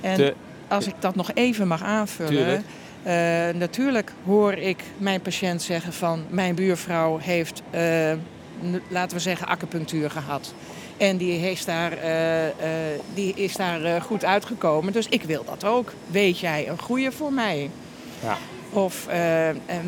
En 0.00 0.16
De- 0.16 0.34
als 0.68 0.86
ik 0.86 0.94
dat 0.98 1.14
nog 1.14 1.30
even 1.34 1.68
mag 1.68 1.82
aanvullen. 1.82 2.64
Eh, 3.02 3.14
natuurlijk 3.54 4.12
hoor 4.24 4.52
ik 4.52 4.82
mijn 4.96 5.20
patiënt 5.20 5.62
zeggen 5.62 5.92
van 5.92 6.24
mijn 6.28 6.54
buurvrouw 6.54 7.18
heeft, 7.18 7.62
eh, 7.70 8.12
laten 8.88 9.16
we 9.16 9.22
zeggen, 9.22 9.46
acupunctuur 9.46 10.10
gehad. 10.10 10.54
En 10.98 11.16
die 11.16 11.50
is 11.50 11.64
daar, 11.64 11.92
eh, 11.92 12.46
eh, 12.48 12.54
die 13.14 13.34
is 13.34 13.56
daar 13.56 13.84
eh, 13.84 14.02
goed 14.02 14.24
uitgekomen. 14.24 14.92
Dus 14.92 15.06
ik 15.08 15.22
wil 15.22 15.44
dat 15.44 15.64
ook. 15.64 15.92
Weet 16.06 16.38
jij 16.38 16.68
een 16.68 16.78
goede 16.78 17.12
voor 17.12 17.32
mij? 17.32 17.70
Ja. 18.22 18.36
Of 18.72 19.06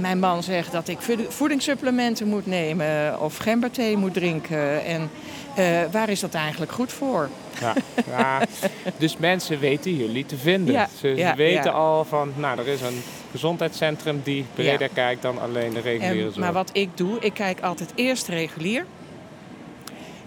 mijn 0.00 0.18
man 0.18 0.42
zegt 0.42 0.72
dat 0.72 0.88
ik 0.88 1.00
voed- 1.00 1.34
voedingssupplementen 1.34 2.26
moet 2.28 2.46
nemen 2.46 3.20
of 3.20 3.36
gemberthee 3.36 3.96
moet 3.96 4.14
drinken. 4.14 4.84
En 4.84 5.10
waar 5.90 6.08
is 6.08 6.20
dat 6.20 6.34
eigenlijk 6.34 6.72
goed 6.72 6.92
voor? 6.92 7.28
Ja, 7.60 7.74
ja. 8.06 8.40
Dus 8.98 9.16
mensen 9.16 9.58
weten 9.58 9.96
jullie 9.96 10.26
te 10.26 10.36
vinden. 10.36 10.74
Ja, 10.74 10.88
Ze, 11.00 11.32
weten 11.36 11.72
al 11.72 12.04
van, 12.04 12.32
nou, 12.36 12.58
er 12.58 12.68
is 12.68 12.80
een 12.80 13.02
gezondheidscentrum 13.30 14.20
die 14.24 14.44
breder 14.54 14.88
kijkt 14.88 15.22
dan 15.22 15.40
alleen 15.40 15.72
de 15.72 15.80
reguliere 15.80 16.22
zorg. 16.22 16.36
maar 16.36 16.52
wat 16.52 16.70
ik 16.72 16.88
doe, 16.94 17.18
ik 17.20 17.34
kijk 17.34 17.60
altijd 17.60 17.92
eerst 17.94 18.28
regulier. 18.28 18.84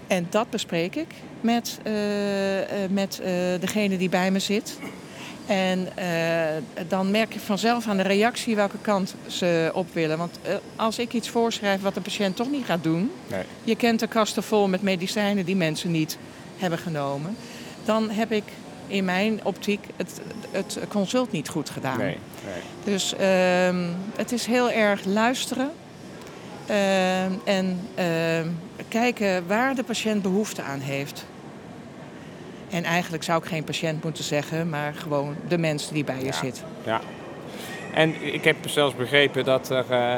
En 0.06 0.26
dat 0.30 0.50
bespreek 0.50 0.94
ik 0.94 1.08
met, 1.40 1.78
eh, 1.82 2.84
eh, 2.84 2.90
met 2.90 3.20
eh, 3.20 3.30
degene 3.60 3.96
die 3.96 4.08
bij 4.08 4.30
me 4.30 4.38
zit. 4.38 4.78
En 5.46 5.88
dan 6.88 7.10
merk 7.10 7.32
je 7.32 7.40
vanzelf 7.40 7.88
aan 7.88 7.96
de 7.96 8.02
reactie 8.02 8.56
welke 8.56 8.78
kant 8.80 9.14
ze 9.26 9.70
op 9.74 9.86
willen. 9.92 10.18
Want 10.18 10.38
als 10.76 10.98
ik 10.98 11.12
iets 11.12 11.28
voorschrijf 11.28 11.80
wat 11.80 11.94
de 11.94 12.00
patiënt 12.00 12.36
toch 12.36 12.50
niet 12.50 12.64
gaat 12.64 12.82
doen... 12.82 13.10
Nee. 13.26 13.42
je 13.64 13.76
kent 13.76 14.00
de 14.00 14.06
kasten 14.06 14.42
vol 14.42 14.68
met 14.68 14.82
medicijnen 14.82 15.44
die 15.44 15.56
mensen 15.56 15.90
niet 15.90 16.18
hebben 16.56 16.78
genomen... 16.78 17.36
dan 17.84 18.10
heb 18.10 18.32
ik 18.32 18.44
in 18.86 19.04
mijn 19.04 19.40
optiek 19.42 19.86
het, 19.96 20.20
het 20.50 20.78
consult 20.88 21.32
niet 21.32 21.48
goed 21.48 21.70
gedaan. 21.70 21.98
Nee, 21.98 22.18
nee. 22.44 22.94
Dus 22.94 23.14
ehm, 23.14 23.88
het 24.16 24.32
is 24.32 24.46
heel 24.46 24.70
erg 24.70 25.04
luisteren 25.04 25.70
en 27.44 27.80
ehm, 27.94 28.48
kijken 28.88 29.46
waar 29.46 29.74
de 29.74 29.82
patiënt 29.84 30.22
behoefte 30.22 30.62
aan 30.62 30.80
heeft. 30.80 31.26
En 32.70 32.84
eigenlijk 32.84 33.22
zou 33.22 33.42
ik 33.42 33.48
geen 33.48 33.64
patiënt 33.64 34.04
moeten 34.04 34.24
zeggen, 34.24 34.68
maar 34.68 34.94
gewoon 34.94 35.36
de 35.48 35.58
mensen 35.58 35.94
die 35.94 36.04
bij 36.04 36.18
je 36.18 36.24
Ja. 36.24 36.32
zit. 36.32 36.62
Ja. 36.84 37.00
En 37.94 38.34
ik 38.34 38.44
heb 38.44 38.56
zelfs 38.68 38.94
begrepen 38.96 39.44
dat 39.44 39.70
er 39.70 39.84
eh, 39.90 40.16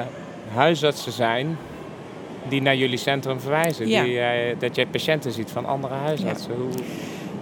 huisartsen 0.54 1.12
zijn 1.12 1.56
die 2.48 2.62
naar 2.62 2.76
jullie 2.76 2.98
centrum 2.98 3.40
verwijzen. 3.40 3.88
Ja. 3.88 4.02
Die, 4.02 4.20
eh, 4.20 4.56
dat 4.58 4.74
jij 4.74 4.86
patiënten 4.86 5.32
ziet 5.32 5.50
van 5.50 5.66
andere 5.66 5.94
huisartsen. 5.94 6.54
Hoe, 6.54 6.70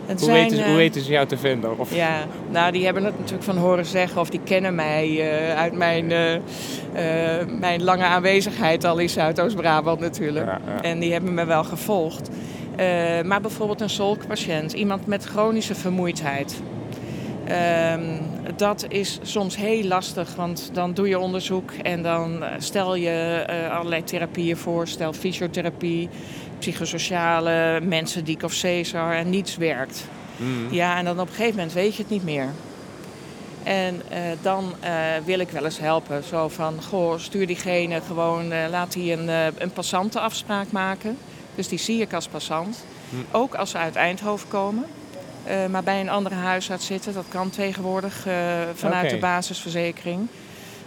Het 0.06 0.20
Hoe, 0.20 0.28
zijn, 0.28 0.42
weten, 0.42 0.56
ze- 0.56 0.62
hoe 0.62 0.73
eh, 0.73 0.76
weten 0.78 1.00
ze 1.02 1.11
jou 1.12 1.26
te 1.26 1.37
vinden? 1.37 1.78
Of, 1.78 1.94
Ja, 1.94 2.25
nou 2.50 2.73
die 2.73 2.84
hebben 2.84 3.04
het 3.04 3.14
natuurlijk 3.18 3.44
van 3.44 3.56
horen 3.56 3.84
zeggen 3.87 4.20
of 4.20 4.30
die 4.30 4.40
kennen 4.44 4.75
mij 4.75 5.20
eh, 5.50 5.56
uit 5.58 5.73
mijn, 5.73 6.12
eh, 6.12 7.46
mijn 7.58 7.82
lange 7.84 8.04
aanwezigheid 8.04 8.84
al 8.84 8.99
in 8.99 9.08
Zuidoost-Brabant 9.08 10.00
natuurlijk. 10.00 10.46
Ja, 10.46 10.58
ja. 10.66 10.82
En 10.82 10.99
die 10.99 11.12
hebben 11.12 11.34
me 11.34 11.44
wel 11.44 11.64
gevolgd. 11.64 12.28
Maar 13.25 13.40
bijvoorbeeld 13.40 13.80
een 13.80 13.90
zolkpatiënt, 13.90 14.73
iemand 14.73 15.06
met 15.06 15.25
chronische 15.25 15.75
vermoeidheid. 15.75 16.54
Ehm, 17.46 18.00
dat 18.56 18.86
is 18.88 19.18
soms 19.22 19.56
heel 19.56 19.84
lastig, 19.84 20.34
want 20.34 20.70
dan 20.72 20.94
doe 20.94 21.08
je 21.08 21.18
onderzoek 21.18 21.70
en 21.82 22.02
dan 22.02 22.42
eh, 22.42 22.54
stel 22.58 22.94
je 22.94 23.44
eh, 23.46 23.76
allerlei 23.78 24.04
therapieën 24.04 24.56
voor. 24.56 24.88
Stel 24.88 25.12
fysiotherapie, 25.12 26.08
psychosociale, 26.58 27.80
mensendieck 27.82 28.42
of 28.42 28.52
Cesar 28.52 29.14
en 29.14 29.30
niets 29.30 29.56
werkt. 29.56 30.06
Mm. 30.36 30.72
Ja, 30.72 30.98
en 30.98 31.04
dan 31.04 31.20
op 31.20 31.28
een 31.28 31.34
gegeven 31.34 31.56
moment 31.56 31.72
weet 31.72 31.94
je 31.94 32.02
het 32.02 32.10
niet 32.10 32.24
meer. 32.24 32.48
En 33.62 34.02
eh, 34.08 34.20
dan 34.42 34.74
wil 35.24 35.38
ik 35.38 35.50
wel 35.50 35.64
eens 35.64 35.78
helpen. 35.78 36.24
Zo 36.24 36.48
van, 36.48 36.82
goh, 36.82 37.18
stuur 37.18 37.46
diegene 37.46 38.00
gewoon, 38.06 38.68
laat 38.70 38.92
die 38.92 39.12
een, 39.12 39.28
een 39.58 39.72
passantenafspraak 39.72 40.70
maken. 40.70 41.18
Dus 41.54 41.68
die 41.68 41.78
zie 41.78 42.00
ik 42.00 42.12
als 42.12 42.28
passant. 42.28 42.84
Hm. 43.10 43.16
Ook 43.36 43.54
als 43.54 43.70
ze 43.70 43.78
uit 43.78 43.96
Eindhoven 43.96 44.48
komen. 44.48 44.84
Eh, 45.46 45.66
maar 45.66 45.82
bij 45.82 46.00
een 46.00 46.08
andere 46.08 46.34
huisarts 46.34 46.86
zitten, 46.86 47.14
dat 47.14 47.24
kan 47.28 47.50
tegenwoordig 47.50 48.26
eh, 48.26 48.34
vanuit 48.74 49.10
de 49.10 49.18
basisverzekering. 49.18 50.28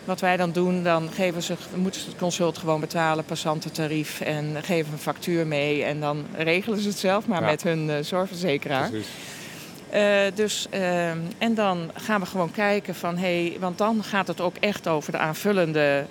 Wat 0.05 0.19
wij 0.19 0.37
dan 0.37 0.51
doen, 0.51 0.83
dan 0.83 1.09
geven 1.13 1.43
ze, 1.43 1.55
moeten 1.75 2.01
ze 2.01 2.07
het 2.07 2.17
consult 2.17 2.57
gewoon 2.57 2.79
betalen, 2.79 3.25
passantentarief. 3.25 4.21
En 4.21 4.55
geven 4.63 4.93
een 4.93 4.99
factuur 4.99 5.47
mee. 5.47 5.83
En 5.83 5.99
dan 5.99 6.25
regelen 6.35 6.79
ze 6.79 6.87
het 6.87 6.97
zelf 6.97 7.27
maar 7.27 7.41
Ja. 7.41 7.45
met 7.47 7.63
hun 7.63 7.89
eh, 7.89 7.95
zorgverzekeraar. 8.01 8.89
Dus, 10.35 10.67
ehm, 10.69 11.17
en 11.37 11.53
dan 11.55 11.91
gaan 11.93 12.19
we 12.19 12.25
gewoon 12.25 12.51
kijken 12.51 12.95
van, 12.95 13.17
hé, 13.17 13.57
want 13.59 13.77
dan 13.77 14.03
gaat 14.03 14.27
het 14.27 14.41
ook 14.41 14.55
echt 14.59 14.87
over 14.87 15.11
de 15.11 15.17
aanvullende 15.17 16.05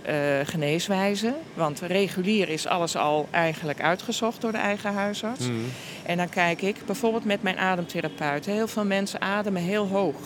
geneeswijze. 0.44 1.34
Want 1.54 1.80
regulier 1.80 2.48
is 2.48 2.66
alles 2.66 2.96
al 2.96 3.28
eigenlijk 3.30 3.80
uitgezocht 3.80 4.40
door 4.40 4.52
de 4.52 4.58
eigen 4.58 4.92
huisarts. 4.94 5.48
Mm. 5.48 5.64
En 6.06 6.16
dan 6.16 6.28
kijk 6.28 6.62
ik 6.62 6.76
bijvoorbeeld 6.86 7.24
met 7.24 7.42
mijn 7.42 7.58
ademtherapeut. 7.58 8.46
Heel 8.46 8.68
veel 8.68 8.84
mensen 8.84 9.20
ademen 9.20 9.62
heel 9.62 9.86
hoog. 9.86 10.16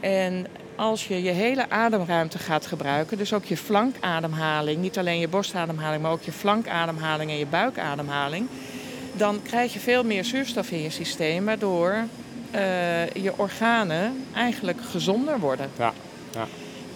En 0.00 0.46
als 0.76 1.08
je 1.08 1.22
je 1.22 1.30
hele 1.30 1.70
ademruimte 1.70 2.38
gaat 2.38 2.66
gebruiken, 2.66 3.18
dus 3.18 3.32
ook 3.32 3.44
je 3.44 3.56
flankademhaling, 3.56 4.80
niet 4.80 4.98
alleen 4.98 5.18
je 5.18 5.28
borstademhaling, 5.28 6.02
maar 6.02 6.10
ook 6.10 6.22
je 6.22 6.32
flankademhaling 6.32 7.30
en 7.30 7.38
je 7.38 7.46
buikademhaling, 7.46 8.48
dan 9.12 9.42
krijg 9.42 9.72
je 9.72 9.78
veel 9.78 10.04
meer 10.04 10.24
zuurstof 10.24 10.70
in 10.70 10.82
je 10.82 10.90
systeem, 10.90 11.44
waardoor 11.44 11.96
eh, 12.50 13.10
je 13.10 13.32
organen 13.36 14.24
eigenlijk 14.34 14.80
gezonder 14.90 15.38
worden. 15.38 15.70
Ja, 15.78 15.92
ja. 16.32 16.46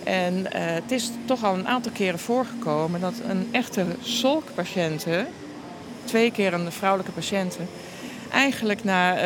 En 0.04 0.52
eh, 0.52 0.74
het 0.74 0.90
is 0.90 1.10
toch 1.24 1.44
al 1.44 1.54
een 1.54 1.68
aantal 1.68 1.92
keren 1.92 2.18
voorgekomen 2.18 3.00
dat 3.00 3.14
een 3.28 3.48
echte 3.50 3.84
zolkpatiënte, 4.00 5.26
twee 6.08 6.30
keer 6.30 6.52
een 6.54 6.72
vrouwelijke 6.72 7.12
patiënte, 7.12 7.58
eigenlijk 8.30 8.84
na 8.84 9.14
eh, 9.16 9.20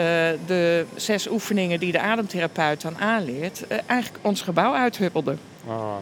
de 0.46 0.84
zes 0.94 1.28
oefeningen 1.30 1.80
die 1.80 1.92
de 1.92 2.00
ademtherapeut 2.00 2.80
dan 2.82 2.98
aanleert, 2.98 3.66
eh, 3.66 3.78
eigenlijk 3.86 4.24
ons 4.24 4.40
gebouw 4.42 4.74
uithuppelde. 4.74 5.36
Oh. 5.66 5.94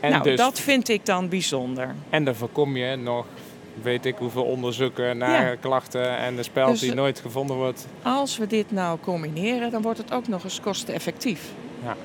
En, 0.00 0.10
nou, 0.10 0.22
dus, 0.22 0.36
dat 0.36 0.60
vind 0.60 0.88
ik 0.88 1.06
dan 1.06 1.28
bijzonder. 1.28 1.94
en 2.10 2.24
dan 2.24 2.34
voorkom 2.34 2.76
je 2.76 2.96
nog, 2.96 3.26
weet 3.82 4.06
ik 4.06 4.16
hoeveel 4.18 4.44
onderzoeken 4.44 5.18
naar 5.18 5.50
Ja. 5.50 5.56
klachten 5.60 6.16
en 6.18 6.36
de 6.36 6.42
speld 6.42 6.70
Dus, 6.70 6.80
die 6.80 6.90
eh, 6.90 6.96
nooit 6.96 7.20
gevonden 7.20 7.56
wordt. 7.56 7.86
Als 8.02 8.38
we 8.38 8.46
dit 8.46 8.70
nou 8.70 8.98
combineren, 9.00 9.70
dan 9.70 9.82
wordt 9.82 9.98
het 9.98 10.12
ook 10.12 10.28
nog 10.28 10.44
eens 10.44 10.60
kosteneffectief. 10.60 11.40
Ja. 11.84 11.96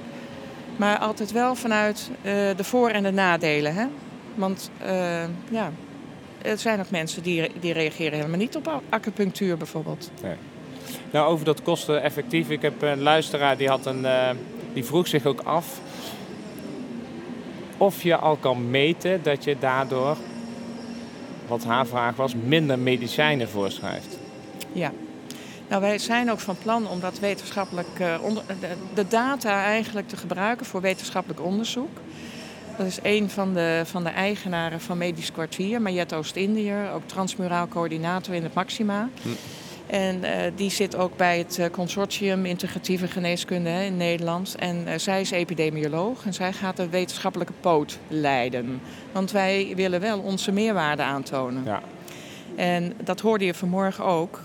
Maar 0.76 0.98
altijd 0.98 1.32
wel 1.32 1.56
vanuit 1.56 2.10
de 2.22 2.64
voor- 2.64 2.90
en 2.90 3.04
de 3.04 3.12
nadelen. 3.12 3.76
Hè? 3.76 3.86
Want 4.36 4.72
ja, 5.50 5.72
er 6.42 6.58
zijn 6.58 6.80
ook 6.80 6.90
mensen 6.90 7.24
die, 7.24 7.52
die 7.60 7.74
reageren 7.74 8.18
helemaal 8.18 8.38
niet 8.40 8.56
op 8.56 8.82
acupunctuur 8.90 9.58
bijvoorbeeld. 9.58 10.12
Nou, 11.12 11.28
over 11.28 11.46
dat 11.46 11.62
kosteneffectief. 11.62 12.50
Ik 12.50 12.62
heb 12.62 12.82
een 12.82 13.02
luisteraar 13.02 13.58
die, 13.58 13.68
had 13.68 13.86
een, 13.86 14.06
eh, 14.06 14.30
die 14.74 14.86
vroeg 14.86 15.08
zich 15.08 15.26
ook 15.26 15.42
af 15.42 15.80
of 17.78 18.04
je 18.04 18.16
al 18.16 18.36
kan 18.36 18.70
meten 18.70 19.24
dat 19.24 19.44
je 19.44 19.56
daardoor, 19.60 20.18
wat 21.48 21.64
haar 21.64 21.86
vraag 21.86 22.16
was, 22.16 22.34
minder 22.36 22.80
medicijnen 22.80 23.50
voorschrijft. 23.50 24.18
Ja. 24.72 24.92
Nou, 25.68 25.82
wij 25.82 25.98
zijn 25.98 26.32
ook 26.32 26.40
van 26.40 26.58
plan 26.58 26.88
om 26.88 27.00
dat 27.00 27.20
wetenschappelijk 27.20 28.00
eh, 28.00 28.16
onder, 28.22 28.44
de, 28.60 28.68
de 28.94 29.08
data 29.08 29.64
eigenlijk 29.64 30.08
te 30.08 30.18
gebruiken 30.18 30.66
voor 30.66 30.82
wetenschappelijk 30.82 31.42
onderzoek. 31.42 32.00
Dat 32.78 32.86
is 32.86 33.00
een 33.02 33.30
van 33.30 33.54
de, 33.54 33.82
van 33.86 34.04
de 34.04 34.10
eigenaren 34.10 34.82
van 34.82 34.98
Medisch 34.98 35.32
Kwartier, 35.32 35.82
Mariette 35.82 36.16
Oost-Indiër, 36.16 36.92
ook 36.92 37.02
transmuraal 37.06 37.68
coördinator 37.68 38.34
in 38.34 38.44
het 38.44 38.54
Maxima. 38.54 39.10
Hm. 39.22 39.30
En 39.88 40.24
eh, 40.24 40.52
die 40.56 40.70
zit 40.70 40.96
ook 40.96 41.18
bij 41.18 41.38
het 41.38 41.60
eh, 41.60 41.70
consortium 41.72 42.46
Integratieve 42.46 43.08
Geneeskunde 43.08 43.70
hè, 43.70 43.84
in 43.84 43.98
Nederland. 43.98 44.56
En 44.56 44.88
eh, 44.88 44.98
zij 44.98 45.22
is 45.22 45.32
epidemioloog 45.32 46.26
en 46.26 46.34
zij 46.34 46.54
gaat 46.54 46.78
de 46.78 46.90
wetenschappelijke 46.90 47.54
poot 47.60 48.00
leiden. 48.08 48.82
Want 49.12 49.32
wij 49.32 49.74
willen 49.76 50.00
wel 50.00 50.20
onze 50.20 50.52
meerwaarde 50.52 51.04
aantonen. 51.04 51.64
Ja. 51.66 51.82
En 52.56 52.94
dat 53.04 53.20
hoorde 53.20 53.46
je 53.46 53.54
vanmorgen 53.54 54.04
ook. 54.04 54.40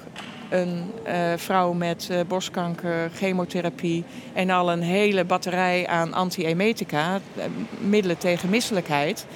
Een 0.53 0.91
eh, 1.05 1.15
vrouw 1.37 1.73
met 1.73 2.09
eh, 2.11 2.19
borstkanker, 2.29 3.11
chemotherapie 3.15 4.05
en 4.33 4.51
al 4.51 4.73
een 4.73 4.83
hele 4.83 5.25
batterij 5.25 5.87
aan 5.87 6.12
antiemetica, 6.12 7.21
eh, 7.37 7.45
middelen 7.79 8.19
tegen 8.19 8.49
misselijkheid. 8.49 9.27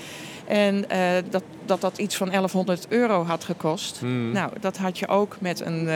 En 0.46 0.84
dat, 1.30 1.42
dat 1.64 1.80
dat 1.80 1.98
iets 1.98 2.16
van 2.16 2.28
1100 2.28 2.86
euro 2.88 3.24
had 3.24 3.44
gekost. 3.44 3.98
Hmm. 3.98 4.32
Nou, 4.32 4.50
dat 4.60 4.76
had 4.76 4.98
je 4.98 5.08
ook 5.08 5.36
met 5.40 5.60
een, 5.60 5.88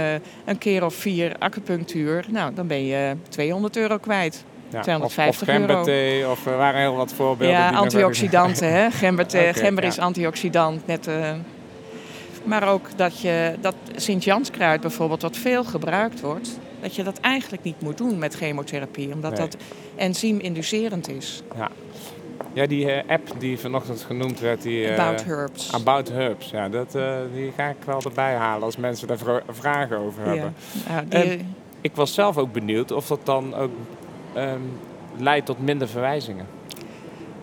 een 0.44 0.58
keer 0.58 0.84
of 0.84 0.94
vier 0.94 1.36
acupunctuur. 1.38 2.24
Nou, 2.28 2.54
dan 2.54 2.66
ben 2.66 2.84
je 2.84 3.16
200 3.28 3.76
euro 3.76 3.98
kwijt. 3.98 4.44
Ja, 4.70 4.80
250 4.80 5.42
of, 5.42 5.48
of 5.48 5.54
gemberthee, 5.54 6.28
of 6.28 6.46
er 6.46 6.56
waren 6.56 6.80
heel 6.80 6.94
wat 6.94 7.12
voorbeelden. 7.12 7.56
Ja, 7.56 7.70
antioxidanten, 7.70 8.72
hè. 8.72 8.90
Gember, 9.00 9.26
gember 9.54 9.84
is 9.84 9.98
antioxidant. 9.98 10.86
Net, 10.86 11.08
maar 12.50 12.68
ook 12.68 12.88
dat 12.96 13.20
je 13.20 13.54
dat 13.60 13.74
Sint-Janskruid 13.96 14.80
bijvoorbeeld, 14.80 15.22
wat 15.22 15.36
veel 15.36 15.64
gebruikt 15.64 16.20
wordt, 16.20 16.58
dat 16.80 16.94
je 16.96 17.02
dat 17.02 17.20
eigenlijk 17.20 17.62
niet 17.62 17.80
moet 17.80 17.98
doen 17.98 18.18
met 18.18 18.34
chemotherapie, 18.34 19.12
omdat 19.14 19.30
Nee. 19.30 19.40
dat 19.40 19.56
enzym-inducerend 19.96 21.08
is. 21.08 21.42
Ja, 22.52 22.66
die 22.66 22.92
eh, 22.92 23.10
app 23.10 23.28
die 23.38 23.58
vanochtend 23.58 24.00
genoemd 24.02 24.40
werd, 24.40 24.62
die... 24.62 24.86
eh, 24.88 24.98
About 25.04 25.24
herbs. 25.24 25.72
About 25.72 26.08
Herbs, 26.08 26.50
ja, 26.50 26.68
dat, 26.68 26.94
eh, 26.94 27.12
die 27.34 27.52
ga 27.56 27.68
ik 27.68 27.76
wel 27.84 28.00
erbij 28.04 28.34
halen 28.34 28.62
als 28.64 28.76
mensen 28.76 29.08
daar 29.08 29.18
vra- 29.18 29.42
vragen 29.48 29.96
over 29.98 30.24
hebben. 30.24 30.54
Ja. 30.88 31.04
Nou, 31.08 31.26
die, 31.28 31.44
Ik 31.80 31.94
was 31.94 32.14
zelf 32.14 32.38
ook 32.38 32.52
benieuwd 32.52 32.92
of 32.92 33.06
dat 33.06 33.20
dan 33.24 33.54
ook 33.54 33.70
ehm, 34.34 34.60
leidt 35.18 35.46
tot 35.46 35.60
minder 35.64 35.88
verwijzingen. 35.88 36.46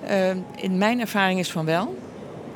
eh, 0.03 0.29
in 0.55 0.77
mijn 0.77 0.99
ervaring 0.99 1.39
is 1.39 1.51
van 1.51 1.65
wel. 1.65 1.95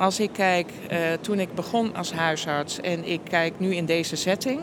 Als 0.01 0.19
ik 0.19 0.29
kijk, 0.33 0.71
eh, 0.89 0.97
toen 1.21 1.39
ik 1.39 1.53
begon 1.55 1.95
als 1.95 2.13
huisarts 2.13 2.79
en 2.79 3.07
ik 3.07 3.19
kijk 3.23 3.59
nu 3.59 3.75
in 3.75 3.85
deze 3.85 4.15
setting, 4.15 4.59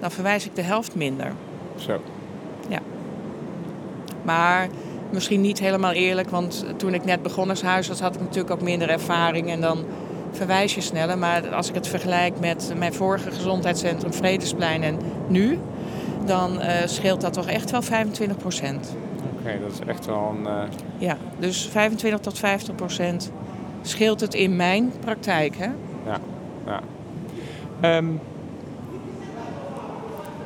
dan 0.00 0.10
verwijs 0.10 0.46
ik 0.46 0.54
de 0.54 0.62
helft 0.62 0.94
minder. 0.94 1.32
Zo. 1.76 2.00
Maar 4.22 4.68
misschien 5.10 5.40
niet 5.40 5.58
helemaal 5.58 5.92
eerlijk, 5.92 6.30
want 6.30 6.64
toen 6.76 6.94
ik 6.94 7.04
net 7.04 7.22
begon 7.22 7.50
als 7.50 7.62
huisarts 7.62 8.00
had 8.00 8.14
ik 8.14 8.20
natuurlijk 8.20 8.50
ook 8.50 8.60
minder 8.62 8.88
ervaring 8.90 9.50
en 9.50 9.60
dan 9.60 9.84
verwijs 10.30 10.74
je 10.74 10.80
sneller. 10.80 11.18
Maar 11.18 11.54
als 11.54 11.68
ik 11.68 11.74
het 11.74 11.86
vergelijk 11.86 12.40
met 12.40 12.72
mijn 12.76 12.92
vorige 12.94 13.30
gezondheidscentrum 13.30 14.12
Vredesplein 14.12 14.82
en 14.82 14.98
nu, 15.28 15.58
dan 16.24 16.60
eh, 16.60 16.86
scheelt 16.86 17.20
dat 17.20 17.32
toch 17.32 17.46
echt 17.46 17.70
wel 17.70 17.82
25 17.82 18.36
procent. 18.36 18.94
Oké, 19.40 19.58
dat 19.60 19.72
is 19.72 19.78
echt 19.86 20.06
wel 20.06 20.34
een... 20.38 20.46
eh, 20.46 20.62
Ja, 20.98 21.16
dus 21.38 21.68
25 21.72 22.20
tot 22.20 22.38
50 22.38 22.74
procent 22.74 23.30
scheelt 23.82 24.20
het 24.20 24.34
in 24.34 24.56
mijn 24.56 24.92
praktijk. 25.00 25.56
Hè? 25.56 25.68
ehm, 27.80 28.06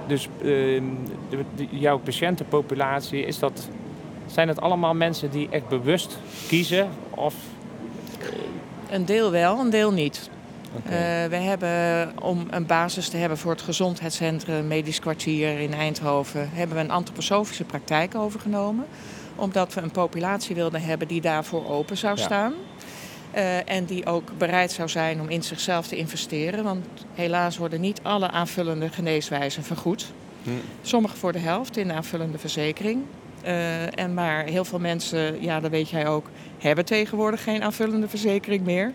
dus 0.07 0.29
ehm, 0.43 0.83
de- 1.31 1.45
de- 1.57 1.67
jouw 1.71 1.99
patiëntenpopulatie, 1.99 3.25
is 3.27 3.39
dat, 3.39 3.69
zijn 4.27 4.49
het 4.49 4.61
allemaal 4.61 4.95
mensen 4.95 5.31
die 5.31 5.49
echt 5.51 5.69
bewust 5.69 6.19
kiezen? 6.49 6.89
Of, 7.11 7.35
Een 8.91 9.05
deel 9.05 9.31
wel, 9.31 9.59
een 9.59 9.71
deel 9.71 9.93
niet. 9.93 10.31
Eh, 10.85 10.91
we 11.29 11.37
hebben, 11.37 12.13
om 12.23 12.47
een 12.51 12.67
basis 12.67 13.09
te 13.09 13.17
hebben 13.17 13.39
voor 13.39 13.51
het 13.53 13.63
gezondheidscentrum 13.63 14.67
Medisch 14.67 15.01
Kwartier 15.01 15.59
in 15.61 15.75
Eindhoven, 15.75 16.49
hebben 16.53 16.77
we 16.77 16.83
een 16.83 16.91
antroposofische 16.91 17.65
praktijk 17.65 18.15
overgenomen. 18.15 18.85
Omdat 19.37 19.75
we 19.75 19.81
een 19.81 19.91
populatie 19.91 20.55
wilden 20.55 20.83
hebben 20.83 21.09
die 21.09 21.21
daarvoor 21.21 21.69
open 21.71 21.97
zou 21.97 22.17
Ja. 22.17 22.23
staan. 22.25 22.53
Eh, 23.35 23.71
en 23.71 23.85
die 23.85 24.07
ook 24.07 24.39
bereid 24.39 24.73
zou 24.73 24.89
zijn 24.89 25.21
om 25.21 25.29
in 25.29 25.43
zichzelf 25.43 25.87
te 25.87 25.97
investeren. 25.97 26.65
Want 26.65 26.87
helaas 27.15 27.57
worden 27.57 27.81
niet 27.81 28.01
alle 28.03 28.31
aanvullende 28.31 28.89
geneeswijzen 28.89 29.63
vergoed. 29.63 30.13
Hm. 30.43 30.51
Sommigen 30.83 31.19
voor 31.19 31.33
de 31.33 31.39
helft 31.39 31.77
in 31.77 31.89
de 31.89 31.95
aanvullende 31.95 32.39
verzekering. 32.39 33.03
Uh, 33.45 33.99
en 33.99 34.15
maar 34.15 34.45
heel 34.45 34.65
veel 34.65 34.79
mensen, 34.79 35.43
ja, 35.43 35.61
dat 35.61 35.71
weet 35.71 35.91
jij 35.91 36.07
ook, 36.07 36.31
hebben 36.59 36.85
tegenwoordig 36.85 37.43
geen 37.43 37.63
aanvullende 37.63 38.09
verzekering 38.09 38.65
meer. 38.65 38.93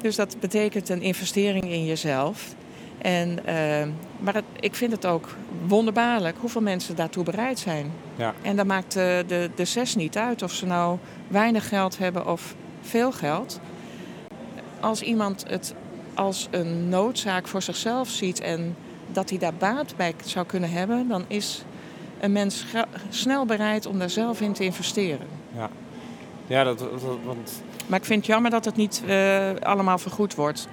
Dus 0.00 0.16
dat 0.16 0.36
betekent 0.40 0.88
een 0.88 1.02
investering 1.02 1.64
in 1.64 1.84
jezelf. 1.84 2.54
En, 2.98 3.30
uh, 3.30 3.54
maar 4.18 4.34
het, 4.34 4.44
ik 4.60 4.74
vind 4.74 4.92
het 4.92 5.06
ook 5.06 5.36
wonderbaarlijk 5.66 6.36
hoeveel 6.40 6.60
mensen 6.60 6.96
daartoe 6.96 7.24
bereid 7.24 7.58
zijn. 7.58 7.92
Ja. 8.16 8.34
En 8.42 8.56
dat 8.56 8.66
maakt 8.66 8.92
de, 8.92 9.24
de, 9.26 9.50
de 9.54 9.64
zes 9.64 9.94
niet 9.94 10.16
uit 10.16 10.42
of 10.42 10.52
ze 10.52 10.66
nou 10.66 10.98
weinig 11.28 11.68
geld 11.68 11.98
hebben 11.98 12.26
of 12.26 12.54
veel 12.84 13.12
geld. 13.12 13.60
Als 14.80 15.02
iemand 15.02 15.44
het 15.48 15.74
als 16.14 16.48
een 16.50 16.88
noodzaak 16.88 17.46
voor 17.46 17.62
zichzelf 17.62 18.08
ziet 18.08 18.40
en 18.40 18.76
dat 19.12 19.30
hij 19.30 19.38
daar 19.38 19.54
baat 19.54 19.96
bij 19.96 20.14
zou 20.24 20.46
kunnen 20.46 20.70
hebben, 20.70 21.08
dan 21.08 21.24
is 21.26 21.64
een 22.20 22.32
mens 22.32 22.64
snel 23.08 23.46
bereid 23.46 23.86
om 23.86 23.98
daar 23.98 24.10
zelf 24.10 24.40
in 24.40 24.52
te 24.52 24.64
investeren. 24.64 25.26
Ja, 25.56 25.70
ja 26.46 26.64
dat, 26.64 26.78
dat 26.78 26.90
want... 27.24 27.62
Maar 27.86 27.98
ik 27.98 28.04
vind 28.04 28.18
het 28.18 28.28
jammer 28.28 28.50
dat 28.50 28.64
het 28.64 28.76
niet 28.76 29.02
uh, 29.06 29.50
allemaal 29.60 29.98
vergoed 29.98 30.34
wordt. 30.34 30.68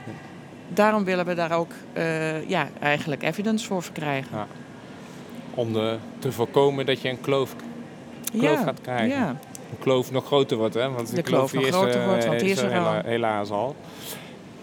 Daarom 0.68 1.04
willen 1.04 1.26
we 1.26 1.34
daar 1.34 1.52
ook 1.52 1.72
uh, 1.98 2.50
ja, 2.50 2.68
eigenlijk 2.80 3.24
evidence 3.24 3.66
voor 3.68 3.84
verkrijgen. 3.84 4.38
Ja. 4.38 4.48
Om 5.54 5.74
de, 5.74 5.98
te 6.20 6.32
voorkomen 6.32 6.86
dat 6.86 7.02
je 7.02 7.10
een 7.10 7.22
kloof, 7.22 7.56
kloof 8.32 8.60
ja, 8.60 8.64
gaat 8.64 8.82
krijgen. 8.82 9.18
Ja. 9.18 9.36
Een 9.72 9.80
kloof 9.80 10.12
nog 10.12 10.26
groter 10.26 10.58
wordt, 10.58 10.74
hè? 10.74 10.90
Want 10.90 11.16
de 11.16 11.22
kloof, 11.22 11.54
nog 11.54 11.64
is, 11.64 11.70
groter 11.70 12.06
wordt, 12.06 12.26
want 12.26 12.40
die 12.40 12.50
is 12.50 12.62
er 12.62 12.80
al. 12.80 13.02
Helaas 13.04 13.50
al. 13.50 13.76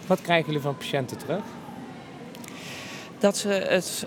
Wat 0.06 0.20
krijgen 0.20 0.46
jullie 0.46 0.60
van 0.60 0.76
patiënten 0.76 1.16
terug? 1.16 1.42
Dat 3.18 3.36
ze, 3.36 3.48
het, 3.48 4.06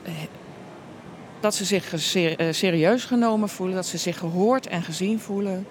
dat 1.39 1.55
ze 1.55 1.65
zich 1.65 1.93
serieus 2.51 3.05
genomen 3.05 3.49
voelen, 3.49 3.75
dat 3.75 3.85
ze 3.85 3.97
zich 3.97 4.17
gehoord 4.17 4.67
en 4.67 4.83
gezien 4.83 5.19
voelen. 5.19 5.67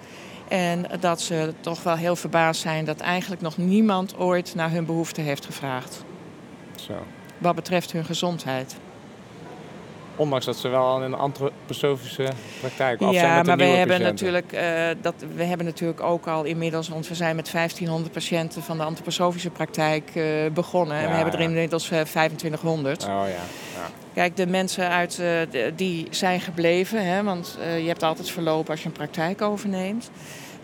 En 0.47 0.85
dat 0.99 1.21
ze 1.21 1.53
toch 1.59 1.83
wel 1.83 1.95
heel 1.95 2.15
verbaasd 2.15 2.61
zijn 2.61 2.85
dat 2.85 2.99
eigenlijk 2.99 3.41
nog 3.41 3.57
niemand 3.57 4.17
ooit 4.17 4.55
naar 4.55 4.71
hun 4.71 4.85
behoeften 4.85 5.23
heeft 5.23 5.45
gevraagd. 5.45 6.03
Zo. 6.75 6.93
Wat 7.37 7.55
betreft 7.55 7.91
hun 7.91 8.05
gezondheid. 8.05 8.75
Ondanks 10.21 10.45
dat 10.45 10.57
ze 10.57 10.67
wel 10.67 10.97
in 10.97 11.01
een 11.01 11.13
antroposofische 11.13 12.29
praktijk 12.59 12.99
ja, 12.99 13.11
zijn 13.11 13.35
met 13.35 13.45
maar 13.45 13.57
we 13.57 13.63
hebben, 13.63 13.97
patiënten. 13.97 14.31
natuurlijk, 14.31 14.53
uh, 14.53 15.01
dat, 15.01 15.13
we 15.35 15.43
hebben 15.43 15.65
natuurlijk 15.65 16.01
ook 16.01 16.27
al 16.27 16.43
inmiddels, 16.43 16.89
want 16.89 17.07
we 17.07 17.15
zijn 17.15 17.35
met 17.35 17.51
1500 17.51 18.13
patiënten 18.13 18.63
van 18.63 18.77
de 18.77 18.83
antroposofische 18.83 19.49
praktijk 19.49 20.11
uh, 20.15 20.51
begonnen. 20.53 20.95
Ja, 20.95 21.01
en 21.03 21.09
we 21.09 21.15
hebben 21.15 21.33
er 21.33 21.39
ja. 21.39 21.47
inmiddels 21.47 21.91
uh, 21.91 21.99
2500. 21.99 23.03
Oh 23.03 23.09
ja. 23.09 23.25
ja. 23.25 23.89
Kijk, 24.13 24.35
de 24.35 24.47
mensen 24.47 24.89
uit, 24.89 25.19
uh, 25.21 25.63
die 25.75 26.07
zijn 26.09 26.41
gebleven, 26.41 27.05
hè, 27.05 27.23
want 27.23 27.57
je 27.77 27.87
hebt 27.87 28.03
altijd 28.03 28.29
verloop 28.29 28.69
als 28.69 28.81
je 28.81 28.85
een 28.85 28.91
praktijk 28.91 29.41
overneemt. 29.41 30.11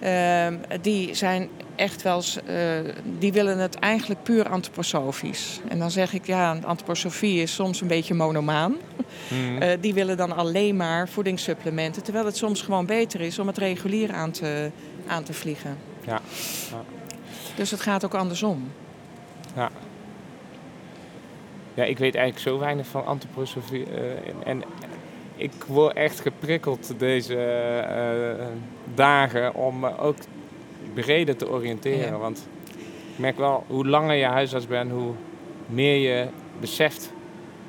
Uh, 0.04 0.48
die 0.82 1.14
zijn 1.14 1.50
echt 1.76 2.02
wel, 2.02 2.24
uh, 2.50 2.94
die 3.20 3.32
willen 3.32 3.58
het 3.58 3.76
eigenlijk 3.76 4.24
puur 4.24 4.50
antroposofisch. 4.50 5.60
En 5.68 5.80
dan 5.80 5.92
zeg 5.92 6.14
ik, 6.14 6.26
ja, 6.26 6.60
antroposofie 6.64 7.42
is 7.42 7.54
soms 7.54 7.82
een 7.82 7.88
beetje 7.88 8.14
monomaan. 8.14 8.76
Mm. 9.30 9.62
Uh, 9.62 9.70
die 9.80 9.94
willen 9.94 10.18
dan 10.18 10.36
alleen 10.36 10.76
maar 10.76 11.10
voedingssupplementen, 11.10 12.04
terwijl 12.04 12.26
het 12.26 12.38
soms 12.38 12.62
gewoon 12.62 12.86
beter 12.86 13.22
is 13.22 13.40
om 13.40 13.48
het 13.48 13.58
regulier 13.58 14.12
aan 14.14 14.32
te, 14.32 14.72
aan 15.08 15.24
te 15.24 15.34
vliegen. 15.34 15.78
Ja. 16.06 16.22
ja. 16.72 16.84
Dus 17.56 17.72
het 17.72 17.82
gaat 17.82 18.06
ook 18.06 18.14
andersom. 18.14 18.72
Ja. 19.56 19.70
Ja, 21.74 21.84
ik 21.84 21.98
weet 21.98 22.16
eigenlijk 22.16 22.48
zo 22.48 22.60
weinig 22.60 22.88
van 22.88 23.06
antroposofie. 23.06 23.86
en, 23.86 24.44
en 24.44 24.64
ik 25.38 25.52
word 25.68 25.96
echt 25.96 26.20
geprikkeld 26.20 26.94
deze 26.98 27.34
uh, 27.34 28.46
dagen 28.96 29.54
om 29.54 29.80
me 29.80 29.98
ook 29.98 30.16
breder 30.94 31.36
te 31.36 31.50
oriënteren. 31.50 32.12
Ja. 32.12 32.18
Want 32.18 32.48
ik 33.14 33.20
merk 33.20 33.38
wel, 33.38 33.64
hoe 33.68 33.88
langer 33.88 34.16
je 34.16 34.26
huisarts 34.26 34.68
bent, 34.68 34.92
hoe 34.92 35.14
meer 35.68 35.98
je 35.98 36.28
beseft 36.60 37.12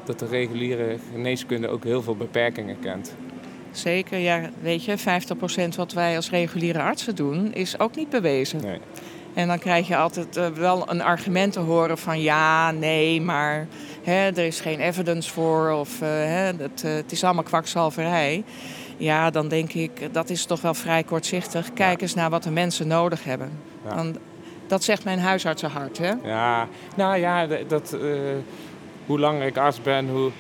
dat 0.05 0.19
de 0.19 0.27
reguliere 0.27 0.97
geneeskunde 1.13 1.69
ook 1.69 1.85
heel 1.85 2.03
veel 2.03 2.17
beperkingen 2.17 2.81
kent. 2.81 3.15
Zeker, 3.71 4.19
ja, 4.19 4.51
weet 4.61 4.85
je, 4.85 4.99
50% 5.73 5.75
wat 5.77 5.93
wij 5.93 6.17
als 6.17 6.31
reguliere 6.31 6.83
artsen 6.83 7.15
doen, 7.15 7.55
is 7.55 7.79
ook 7.79 7.97
niet 7.97 8.11
bewezen. 8.11 8.61
Nee. 8.61 8.79
En 9.39 9.49
dan 9.49 9.59
krijg 9.59 9.89
je 9.89 9.97
altijd 9.97 10.37
uh, 10.37 10.47
wel 10.47 10.91
een 10.91 11.03
argument 11.03 11.53
te 11.53 11.61
horen 11.61 11.99
van 11.99 12.21
ja, 12.21 12.71
nee, 12.71 13.21
maar 13.21 13.67
hè, 14.03 14.27
er 14.27 14.39
is 14.39 14.61
geen 14.61 14.81
evidence 14.81 15.33
voor 15.33 15.71
of 15.71 16.01
uh, 16.03 16.09
hè, 16.09 16.53
het, 16.57 16.83
uh, 16.85 16.95
het 16.95 17.13
is 17.13 17.25
allemaal 17.25 17.43
kwakzalverij. 17.43 18.45
Ja, 18.97 19.31
dan 19.31 19.49
denk 19.49 19.73
ik, 19.73 20.13
dat 20.15 20.31
is 20.31 20.45
toch 20.45 20.61
wel 20.61 20.75
vrij 20.75 21.03
kortzichtig. 21.03 21.73
Kijk 21.73 21.97
Ja. 21.97 22.03
eens 22.03 22.15
naar 22.15 22.31
wat 22.31 22.43
de 22.43 22.51
mensen 22.51 22.87
nodig 22.87 23.25
hebben. 23.25 23.51
Ja. 23.85 23.95
Dan, 23.95 24.17
dat 24.67 24.85
zegt 24.85 25.05
mijn 25.05 25.19
huisartsenhart, 25.19 25.99
hè? 25.99 26.13
Ja, 26.23 26.69
nou 26.97 27.17
ja, 27.17 27.47
dat, 27.69 27.93
eh, 27.93 28.01
hoe 29.07 29.19
langer 29.19 29.47
ik 29.47 29.57
arts 29.57 29.83
ben, 29.83 30.09
hoe 30.09 30.31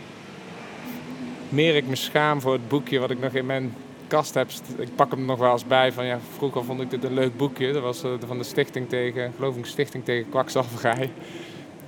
meer 1.48 1.76
ik 1.76 1.86
me 1.86 1.96
schaam 1.96 2.40
voor 2.40 2.52
het 2.52 2.68
boekje 2.68 2.98
wat 2.98 3.10
ik 3.10 3.20
nog 3.20 3.32
in 3.32 3.46
mijn 3.46 3.74
kast 4.08 4.34
heb. 4.34 4.48
Ik 4.76 4.94
pak 4.94 5.10
hem 5.10 5.24
nog 5.24 5.38
wel 5.38 5.52
eens 5.52 5.66
bij 5.66 5.92
van 5.92 6.06
ja, 6.06 6.18
vroeger 6.36 6.64
vond 6.64 6.80
ik 6.80 6.90
dit 6.90 7.04
een 7.04 7.14
leuk 7.14 7.36
boekje. 7.36 7.72
Dat 7.72 7.82
was 7.82 8.02
eh, 8.02 8.10
van 8.26 8.38
de 8.38 8.44
stichting 8.44 8.88
tegen, 8.88 9.32
geloof 9.36 9.56
ik, 9.56 9.66
Stichting 9.66 10.04
tegen 10.04 10.28
kwakzalverij. 10.30 11.10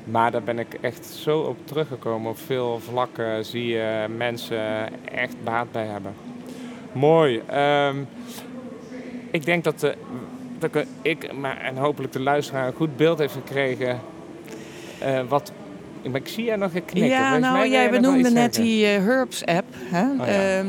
Maar 0.04 0.30
daar 0.30 0.42
ben 0.42 0.58
ik 0.58 0.74
echt 0.80 1.06
zo 1.06 1.38
op 1.40 1.56
teruggekomen. 1.64 2.30
Op 2.30 2.38
veel 2.38 2.80
vlakken 2.90 3.44
zie 3.44 3.66
je 3.66 4.06
mensen 4.16 4.88
echt 5.14 5.34
baat 5.44 5.72
bij 5.72 5.86
hebben. 5.86 6.14
Mooi. 6.92 7.42
Ehm, 7.46 7.96
ik 9.30 9.44
denk 9.44 9.64
dat, 9.64 9.80
de, 9.80 9.94
dat 10.58 10.84
ik, 11.02 11.32
maar, 11.32 11.60
en 11.60 11.76
hopelijk 11.76 12.12
de 12.12 12.20
luisteraar 12.20 12.66
een 12.66 12.72
goed 12.72 12.96
beeld 12.96 13.18
heeft 13.18 13.32
gekregen. 13.34 14.00
eh, 14.98 15.20
wat, 15.28 15.52
maar 16.10 16.20
ik 16.20 16.28
zie 16.28 16.44
jij 16.44 16.56
nog 16.56 16.72
geknikken. 16.72 17.10
Ja, 17.10 17.30
Volgens 17.30 17.50
mij 17.50 17.58
nou, 17.60 17.70
jij 17.70 17.90
benoemde 17.90 18.30
net 18.30 18.54
zeggen. 18.54 18.64
die 18.64 18.86
eh, 18.86 19.04
Herbs-app. 19.04 19.66
Hè? 19.74 20.10
Oh, 20.10 20.16
ja. 20.26 20.58
Ehm, 20.58 20.66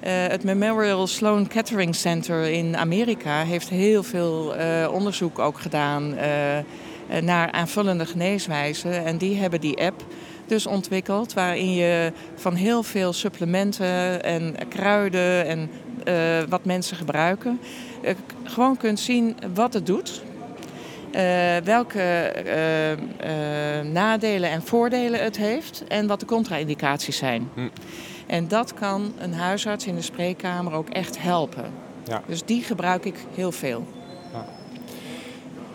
eh, 0.00 0.12
het 0.26 0.44
Memorial 0.44 1.06
Sloan 1.06 1.46
Kettering 1.46 1.94
Center 1.94 2.44
in 2.44 2.76
Amerika 2.76 3.44
heeft 3.44 3.68
heel 3.68 4.02
veel 4.02 4.56
eh, 4.56 4.88
onderzoek 4.92 5.38
ook 5.38 5.58
gedaan 5.58 6.16
eh, 6.16 6.58
naar 7.22 7.50
aanvullende 7.50 8.06
geneeswijzen. 8.06 9.04
En 9.04 9.16
die 9.16 9.36
hebben 9.36 9.60
die 9.60 9.84
app 9.84 10.04
dus 10.46 10.66
ontwikkeld 10.66 11.32
waarin 11.32 11.74
je 11.74 12.12
van 12.34 12.54
heel 12.54 12.82
veel 12.82 13.12
supplementen 13.12 14.22
en 14.24 14.54
kruiden 14.68 15.46
en 15.46 15.70
wat 16.48 16.64
mensen 16.64 16.96
gebruiken, 16.96 17.60
gewoon 18.44 18.76
kunt 18.76 19.00
zien 19.00 19.36
wat 19.54 19.72
het 19.72 19.86
doet. 19.86 20.22
welke 21.64 22.32
nadelen 23.92 24.50
en 24.50 24.62
voordelen 24.62 25.22
het 25.22 25.36
heeft 25.36 25.84
en 25.88 26.06
wat 26.06 26.20
de 26.20 26.26
contra-indicaties 26.26 27.16
zijn. 27.16 27.48
Hm. 27.54 27.68
En 28.28 28.48
dat 28.48 28.74
kan 28.74 29.12
een 29.18 29.34
huisarts 29.34 29.86
in 29.86 29.94
de 29.94 30.02
spreekkamer 30.02 30.72
ook 30.72 30.88
echt 30.88 31.22
helpen. 31.22 31.64
Ja. 32.04 32.22
Dus 32.26 32.44
die 32.44 32.62
gebruik 32.62 33.04
ik 33.04 33.16
heel 33.34 33.52
veel. 33.52 33.86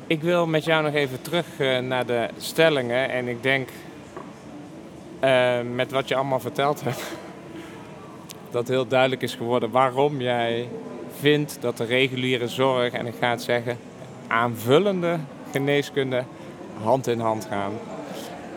Ik 0.07 0.21
wil 0.21 0.47
met 0.47 0.63
jou 0.63 0.83
nog 0.83 0.93
even 0.93 1.21
terug 1.21 1.45
eh, 1.57 1.79
naar 1.79 2.05
de 2.05 2.27
stellingen. 2.37 3.09
En 3.09 3.27
ik 3.27 3.43
denk, 3.43 3.69
eh, 5.19 5.59
met 5.73 5.91
wat 5.91 6.07
je 6.07 6.15
allemaal 6.15 6.39
verteld 6.39 6.83
hebt, 6.83 7.01
dat 8.51 8.67
heel 8.67 8.87
duidelijk 8.87 9.21
is 9.21 9.35
geworden 9.35 9.71
waarom 9.71 10.21
jij 10.21 10.69
vindt 11.19 11.57
dat 11.59 11.77
de 11.77 11.85
reguliere 11.85 12.47
zorg, 12.47 12.93
en 12.93 13.05
ik 13.05 13.13
ga 13.19 13.29
het 13.29 13.41
zeggen, 13.41 13.77
aanvullende 14.27 15.19
geneeskunde 15.51 16.23
hand 16.81 17.07
in 17.07 17.19
hand 17.19 17.45
gaan. 17.49 17.73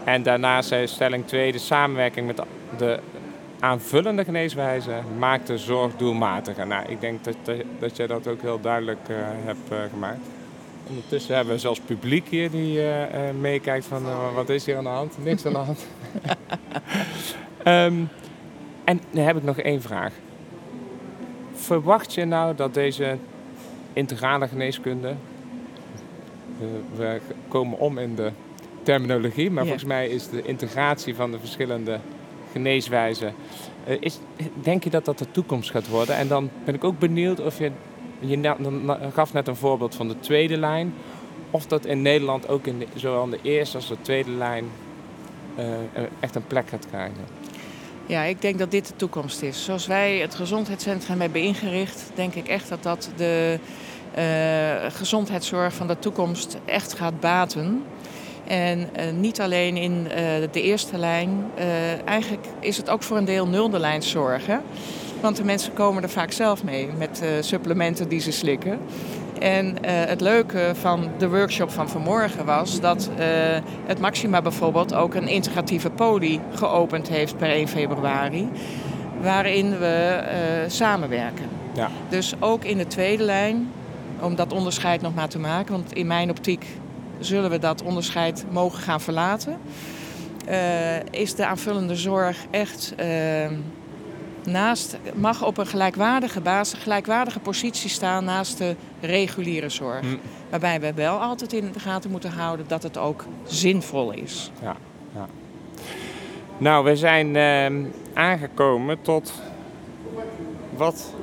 En 0.04 0.22
daarnaast 0.22 0.68
zei 0.68 0.86
stelling 0.86 1.26
2, 1.26 1.52
de 1.52 1.58
samenwerking 1.58 2.26
met 2.26 2.40
de 2.78 3.00
aanvullende 3.60 4.24
geneeswijze 4.24 4.92
maakt 5.18 5.46
de 5.46 5.58
zorg 5.58 5.96
doelmatiger. 5.96 6.66
Nou, 6.66 6.88
ik 6.88 7.00
denk 7.00 7.24
dat, 7.24 7.36
dat, 7.42 7.56
dat 7.78 7.96
jij 7.96 8.06
dat 8.06 8.26
ook 8.26 8.40
heel 8.40 8.60
duidelijk 8.60 9.08
eh, 9.08 9.16
hebt 9.44 9.70
eh, 9.70 9.78
gemaakt. 9.92 10.20
Ondertussen 10.88 11.34
hebben 11.34 11.54
we 11.54 11.60
zelfs 11.60 11.80
publiek 11.80 12.28
hier 12.28 12.50
die 12.50 12.82
eh, 12.88 13.34
meekijkt 13.40 13.84
van 13.86 14.02
wat 14.34 14.48
is 14.48 14.66
hier 14.66 14.76
aan 14.76 14.84
de 14.84 14.90
hand? 14.90 15.24
Niks 15.24 15.46
aan 15.46 15.52
de 15.52 15.58
hand. 15.58 15.86
Ehm, 17.62 17.94
en 18.84 19.00
dan 19.10 19.24
heb 19.24 19.36
ik 19.36 19.42
nog 19.42 19.58
één 19.58 19.82
vraag. 19.82 20.12
Verwacht 21.54 22.14
je 22.14 22.24
nou 22.24 22.54
dat 22.54 22.74
deze 22.74 23.18
integrale 23.92 24.48
geneeskunde, 24.48 25.14
we, 26.58 26.80
we 26.96 27.20
komen 27.48 27.78
om 27.78 27.98
in 27.98 28.14
de 28.14 28.30
terminologie, 28.82 29.50
maar 29.50 29.62
Ja. 29.62 29.68
volgens 29.68 29.88
mij 29.88 30.08
is 30.08 30.28
de 30.28 30.42
integratie 30.42 31.14
van 31.14 31.30
de 31.30 31.38
verschillende 31.38 31.98
geneeswijzen, 32.56 33.34
eh, 33.84 33.96
is, 34.00 34.18
denk 34.62 34.84
je 34.84 34.90
dat 34.90 35.04
dat 35.04 35.18
de 35.18 35.30
toekomst 35.30 35.70
gaat 35.70 35.88
worden? 35.88 36.16
En 36.16 36.28
dan 36.28 36.50
ben 36.64 36.74
ik 36.74 36.84
ook 36.84 36.98
benieuwd 36.98 37.40
of 37.40 37.58
je 37.58 37.70
je 38.20 38.54
gaf 39.12 39.32
net 39.32 39.48
een 39.48 39.56
voorbeeld 39.56 39.94
van 39.94 40.08
de 40.08 40.20
tweede 40.20 40.56
lijn. 40.56 40.94
Of 41.50 41.66
dat 41.66 41.84
in 41.84 42.02
Nederland 42.02 42.48
ook 42.48 42.66
in 42.66 42.86
zowel 42.94 43.24
in 43.24 43.30
de 43.30 43.38
eerste 43.42 43.76
als 43.76 43.88
de 43.88 43.96
tweede 44.00 44.30
lijn 44.30 44.64
eh, 45.56 45.72
eh, 45.74 46.02
echt 46.20 46.34
een 46.34 46.46
plek 46.46 46.68
gaat 46.68 46.86
krijgen. 46.90 47.24
Ja, 48.06 48.22
ik 48.22 48.40
denk 48.40 48.58
dat 48.58 48.70
dit 48.70 48.86
de 48.86 48.96
toekomst 48.96 49.42
is. 49.42 49.64
Zoals 49.64 49.86
wij 49.86 50.18
het 50.18 50.34
gezondheidscentrum 50.34 51.20
hebben 51.20 51.42
ingericht, 51.42 52.10
denk 52.14 52.34
ik 52.34 52.48
echt 52.48 52.68
dat 52.68 52.82
dat 52.82 53.10
de 53.16 53.58
uh, 54.18 54.90
gezondheidszorg 54.90 55.74
van 55.74 55.86
de 55.86 55.98
toekomst 55.98 56.58
echt 56.64 56.94
gaat 56.94 57.20
baten. 57.20 57.82
En 58.46 58.78
uh, 58.78 59.02
niet 59.18 59.40
alleen 59.40 59.76
in 59.76 59.92
uh, 59.92 60.12
de 60.50 60.62
eerste 60.62 60.98
lijn, 60.98 61.50
eigenlijk 62.04 62.46
is 62.60 62.76
het 62.76 62.90
ook 62.90 63.02
voor 63.02 63.16
een 63.16 63.24
deel 63.24 63.46
nulde 63.46 63.78
lijn 63.78 64.02
zorgen. 64.02 64.62
Want 65.20 65.36
de 65.36 65.44
mensen 65.44 65.72
komen 65.72 66.02
er 66.02 66.08
vaak 66.08 66.32
zelf 66.32 66.64
mee 66.64 66.88
met 66.98 67.22
supplementen 67.40 68.08
die 68.08 68.20
ze 68.20 68.32
slikken. 68.32 68.78
En 69.38 69.76
het 69.86 70.20
leuke 70.20 70.72
van 70.80 71.08
de 71.18 71.28
workshop 71.28 71.70
van 71.70 71.88
vanmorgen 71.88 72.44
was 72.44 72.80
dat 72.80 73.10
het 73.86 74.00
Maxima 74.00 74.42
bijvoorbeeld 74.42 74.94
ook 74.94 75.14
een 75.14 75.28
integratieve 75.28 75.90
poli 75.90 76.40
geopend 76.54 77.08
heeft 77.08 77.36
per 77.36 77.50
1 77.50 77.68
februari. 77.68 78.48
Waarin 79.20 79.78
we 79.78 80.22
samenwerken. 80.66 81.48
Ja. 81.74 81.90
Dus 82.08 82.34
ook 82.40 82.64
in 82.64 82.78
de 82.78 82.86
tweede 82.86 83.22
lijn 83.22 83.68
om 84.20 84.34
dat 84.34 84.52
onderscheid 84.52 85.00
nog 85.00 85.14
maar 85.14 85.28
te 85.28 85.38
maken. 85.38 85.72
Want 85.72 85.92
in 85.92 86.06
mijn 86.06 86.30
optiek 86.30 86.66
zullen 87.18 87.50
we 87.50 87.58
dat 87.58 87.82
onderscheid 87.82 88.44
mogen 88.50 88.82
gaan 88.82 89.00
verlaten. 89.00 89.58
Uh, 90.48 91.02
is 91.10 91.34
de 91.34 91.46
aanvullende 91.46 91.96
zorg 91.96 92.36
echt 92.50 92.94
uh, 93.00 93.06
naast, 94.44 94.98
mag 95.14 95.44
op 95.44 95.58
een 95.58 95.66
gelijkwaardige 95.66 96.40
basis, 96.40 96.78
gelijkwaardige 96.78 97.40
positie 97.40 97.90
staan 97.90 98.24
naast 98.24 98.58
de 98.58 98.76
reguliere 99.00 99.68
zorg. 99.68 100.00
Hm. 100.00 100.16
Waarbij 100.50 100.80
we 100.80 100.94
wel 100.94 101.18
altijd 101.18 101.52
in 101.52 101.72
de 101.72 101.80
gaten 101.80 102.10
moeten 102.10 102.30
houden 102.30 102.66
dat 102.68 102.82
het 102.82 102.96
ook 102.96 103.24
zinvol 103.44 104.12
is. 104.12 104.50
Ja, 104.62 104.76
ja. 105.14 105.26
Nou, 106.58 106.84
we 106.84 106.96
zijn 106.96 107.34
uh, 107.34 107.88
aangekomen 108.14 109.02
tot 109.02 109.32
wat 110.76 111.14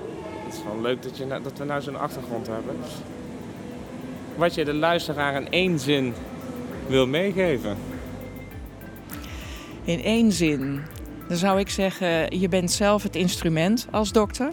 het 0.46 0.54
is 0.54 0.64
wel 0.64 0.82
leuk 0.82 1.04
dat, 1.04 1.18
je, 1.18 1.28
dat 1.28 1.58
we 1.58 1.64
nou 1.64 1.82
zo'n 1.82 2.00
achtergrond 2.00 2.48
hebben. 2.48 2.76
Wat 4.36 4.54
je 4.54 4.66
de 4.66 4.74
luisteraar 4.74 5.36
in 5.36 5.52
één 5.52 5.80
zin 5.80 6.14
wil 6.88 7.08
meegeven. 7.08 7.78
In 9.84 10.04
één 10.04 10.32
zin. 10.32 10.82
Dan 11.28 11.38
zou 11.38 11.60
ik 11.60 11.70
zeggen, 11.70 12.40
je 12.40 12.50
bent 12.50 12.72
zelf 12.72 13.04
het 13.04 13.16
instrument 13.16 13.88
als 13.92 14.12
dokter. 14.12 14.50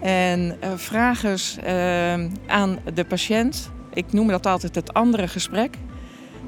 En 0.00 0.56
uh, 0.64 0.70
vraag 0.76 1.22
eens 1.22 1.58
uh, 1.64 2.12
aan 2.46 2.78
de 2.94 3.04
patiënt, 3.08 3.70
ik 3.94 4.12
noem 4.12 4.28
dat 4.28 4.46
altijd 4.46 4.74
het 4.74 4.92
andere 4.92 5.28
gesprek. 5.28 5.76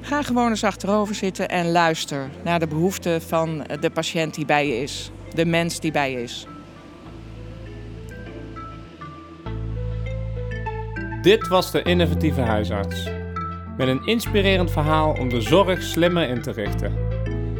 Ga 0.00 0.22
gewoon 0.22 0.48
eens 0.48 0.64
achterover 0.64 1.14
zitten 1.14 1.48
en 1.48 1.70
luister 1.70 2.30
naar 2.44 2.58
de 2.58 2.66
behoeften 2.66 3.22
van 3.22 3.64
de 3.80 3.90
patiënt 3.90 4.34
die 4.34 4.44
bij 4.44 4.68
je 4.68 4.82
is. 4.82 5.10
De 5.34 5.44
mens 5.44 5.80
die 5.80 5.90
bij 5.90 6.10
je 6.10 6.22
is. 6.22 6.46
Dit 11.22 11.48
was 11.48 11.70
de 11.70 11.82
innovatieve 11.82 12.40
huisarts. 12.40 13.08
Met 13.76 13.88
een 13.88 14.06
inspirerend 14.06 14.70
verhaal 14.70 15.12
om 15.12 15.28
de 15.28 15.40
zorg 15.40 15.82
slimmer 15.82 16.28
in 16.28 16.42
te 16.42 16.50
richten. 16.50 16.92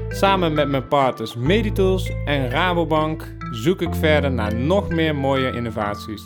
Samen 0.08 0.52
met 0.52 0.68
mijn 0.68 0.88
partners 0.88 1.34
Meditools 1.34 2.12
en 2.24 2.50
Rabobank 2.50 3.34
zoek 3.50 3.82
ik 3.82 3.94
verder 3.94 4.32
naar 4.32 4.54
nog 4.54 4.88
meer 4.88 5.14
mooie 5.14 5.52
innovaties. 5.52 6.22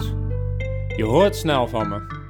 Je 0.97 1.05
hoort 1.05 1.37
snel 1.37 1.69
van 1.69 1.89
me. 1.89 2.22